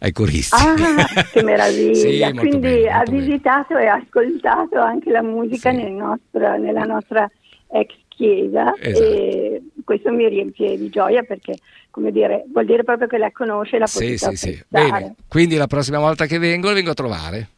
ai 0.00 0.12
coristi. 0.12 0.56
Ah, 0.56 1.24
che 1.30 1.42
meraviglia! 1.44 2.28
Sì, 2.28 2.34
Quindi 2.36 2.58
bello, 2.58 2.90
ha 2.90 3.02
bello. 3.04 3.18
visitato 3.18 3.76
e 3.78 3.86
ascoltato 3.86 4.78
anche 4.78 5.10
la 5.10 5.22
musica 5.22 5.70
Sì. 5.70 5.76
nel 5.76 5.92
nostro- 5.92 6.56
nella 6.58 6.82
nostra 6.84 7.30
ex 7.72 7.94
chiesa 8.08 8.74
Esatto. 8.78 9.04
e 9.04 9.62
questo 9.84 10.10
mi 10.12 10.28
riempie 10.28 10.76
di 10.76 10.90
gioia 10.90 11.22
perché, 11.22 11.54
come 11.90 12.10
dire, 12.12 12.44
vuol 12.52 12.66
dire 12.66 12.82
proprio 12.84 13.06
che 13.08 13.16
la 13.18 13.30
conosce 13.32 13.76
e 13.76 13.78
l'ha 13.78 13.86
Sì, 13.86 14.04
potuta 14.06 14.30
sì, 14.30 14.36
sì. 14.36 14.62
Bene, 14.68 15.14
quindi 15.28 15.56
la 15.56 15.66
prossima 15.66 15.98
volta 15.98 16.26
che 16.26 16.38
vengo, 16.38 16.68
la 16.68 16.74
vengo 16.74 16.90
a 16.90 16.94
trovare. 16.94 17.48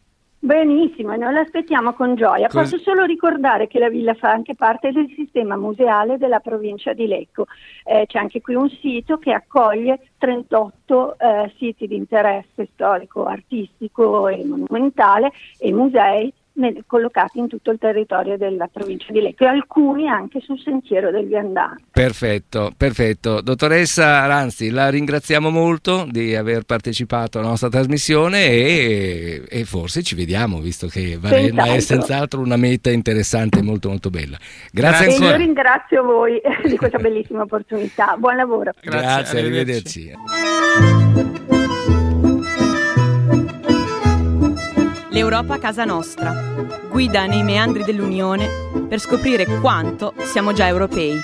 Benissimo, 0.45 1.13
e 1.13 1.19
noi 1.19 1.35
l'aspettiamo 1.35 1.93
con 1.93 2.17
gioia. 2.17 2.49
Cos- 2.49 2.69
Posso 2.69 2.79
solo 2.83 3.05
ricordare 3.05 3.69
che 3.69 3.79
la 3.79 3.89
villa 3.89 4.13
fa 4.15 4.33
anche 4.33 4.57
parte 4.57 4.91
del 4.91 5.09
sistema 5.15 5.55
museale 5.57 6.19
della 6.19 6.41
provincia 6.41 6.93
di 6.93 7.07
Lecco. 7.07 7.47
Eh, 7.85 8.07
c'è 8.09 8.19
anche 8.19 8.41
qui 8.41 8.57
un 8.57 8.69
sito 8.69 9.19
che 9.19 9.33
accoglie 9.33 10.01
38 10.19 11.17
eh, 11.17 11.53
siti 11.59 11.87
di 11.87 11.95
interesse 11.95 12.71
storico, 12.73 13.25
artistico 13.25 14.27
e 14.27 14.45
monumentale 14.45 15.31
e 15.59 15.73
musei 15.73 16.33
ne- 16.55 16.83
collocati 16.87 17.39
in 17.39 17.49
tutto 17.49 17.71
il 17.71 17.79
territorio 17.79 18.37
della 18.37 18.69
provincia 18.73 19.13
di 19.13 19.21
Lecco 19.21 19.45
e 19.45 19.49
alcuni 19.49 20.09
anche 20.09 20.41
sul 20.41 20.61
sentiero 20.61 21.11
del 21.11 21.27
viandante. 21.27 21.83
Perfetto, 21.91 22.73
perfetto. 22.77 23.41
Dottoressa 23.41 24.27
Ranzi, 24.27 24.71
la 24.71 24.89
ringraziamo 24.91 25.51
molto 25.51 26.07
di 26.11 26.35
aver 26.35 26.65
partecipato 26.65 27.39
alla 27.39 27.49
nostra 27.49 27.69
trasmissione 27.69 28.47
e, 28.49 29.43
e 29.49 29.65
forse 29.65 30.03
ci 30.03 30.15
vediamo, 30.15 30.61
visto 30.61 30.87
che 30.87 31.17
Varenna 31.21 31.65
è 31.65 31.81
Senz'altro. 31.81 32.41
una 32.41 32.57
meta 32.57 32.91
interessante 32.91 33.59
e 33.59 33.63
molto 33.63 33.89
molto 33.89 34.11
bella. 34.11 34.37
Grazie 34.71 35.07
E 35.07 35.09
io 35.11 35.15
ancora. 35.17 35.37
ringrazio 35.37 36.03
voi 36.05 36.41
di 36.69 36.77
questa 36.77 36.99
bellissima 36.99 37.43
opportunità. 37.43 38.17
Buon 38.19 38.37
lavoro. 38.37 38.73
Grazie, 38.81 39.39
arrivederci. 39.41 40.13
arrivederci. 40.13 41.02
L'Europa 45.13 45.59
casa 45.59 45.85
nostra. 45.85 46.33
Guida 46.89 47.27
nei 47.27 47.43
meandri 47.43 47.85
dell'Unione 47.85 48.49
per 48.89 48.99
scoprire 48.99 49.45
quanto 49.61 50.15
siamo 50.21 50.55
già 50.55 50.67
europei. 50.67 51.21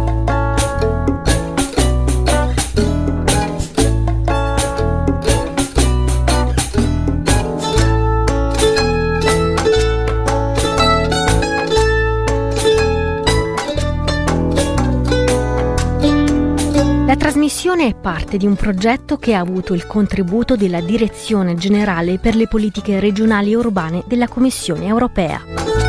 La 17.06 17.16
trasmissione 17.16 17.86
è 17.88 17.94
parte 17.94 18.36
di 18.36 18.46
un 18.46 18.54
progetto 18.54 19.16
che 19.16 19.34
ha 19.34 19.40
avuto 19.40 19.72
il 19.72 19.86
contributo 19.86 20.56
della 20.56 20.82
Direzione 20.82 21.54
Generale 21.54 22.18
per 22.18 22.34
le 22.34 22.46
Politiche 22.46 23.00
Regionali 23.00 23.52
e 23.52 23.56
Urbane 23.56 24.04
della 24.06 24.28
Commissione 24.28 24.84
Europea. 24.84 25.87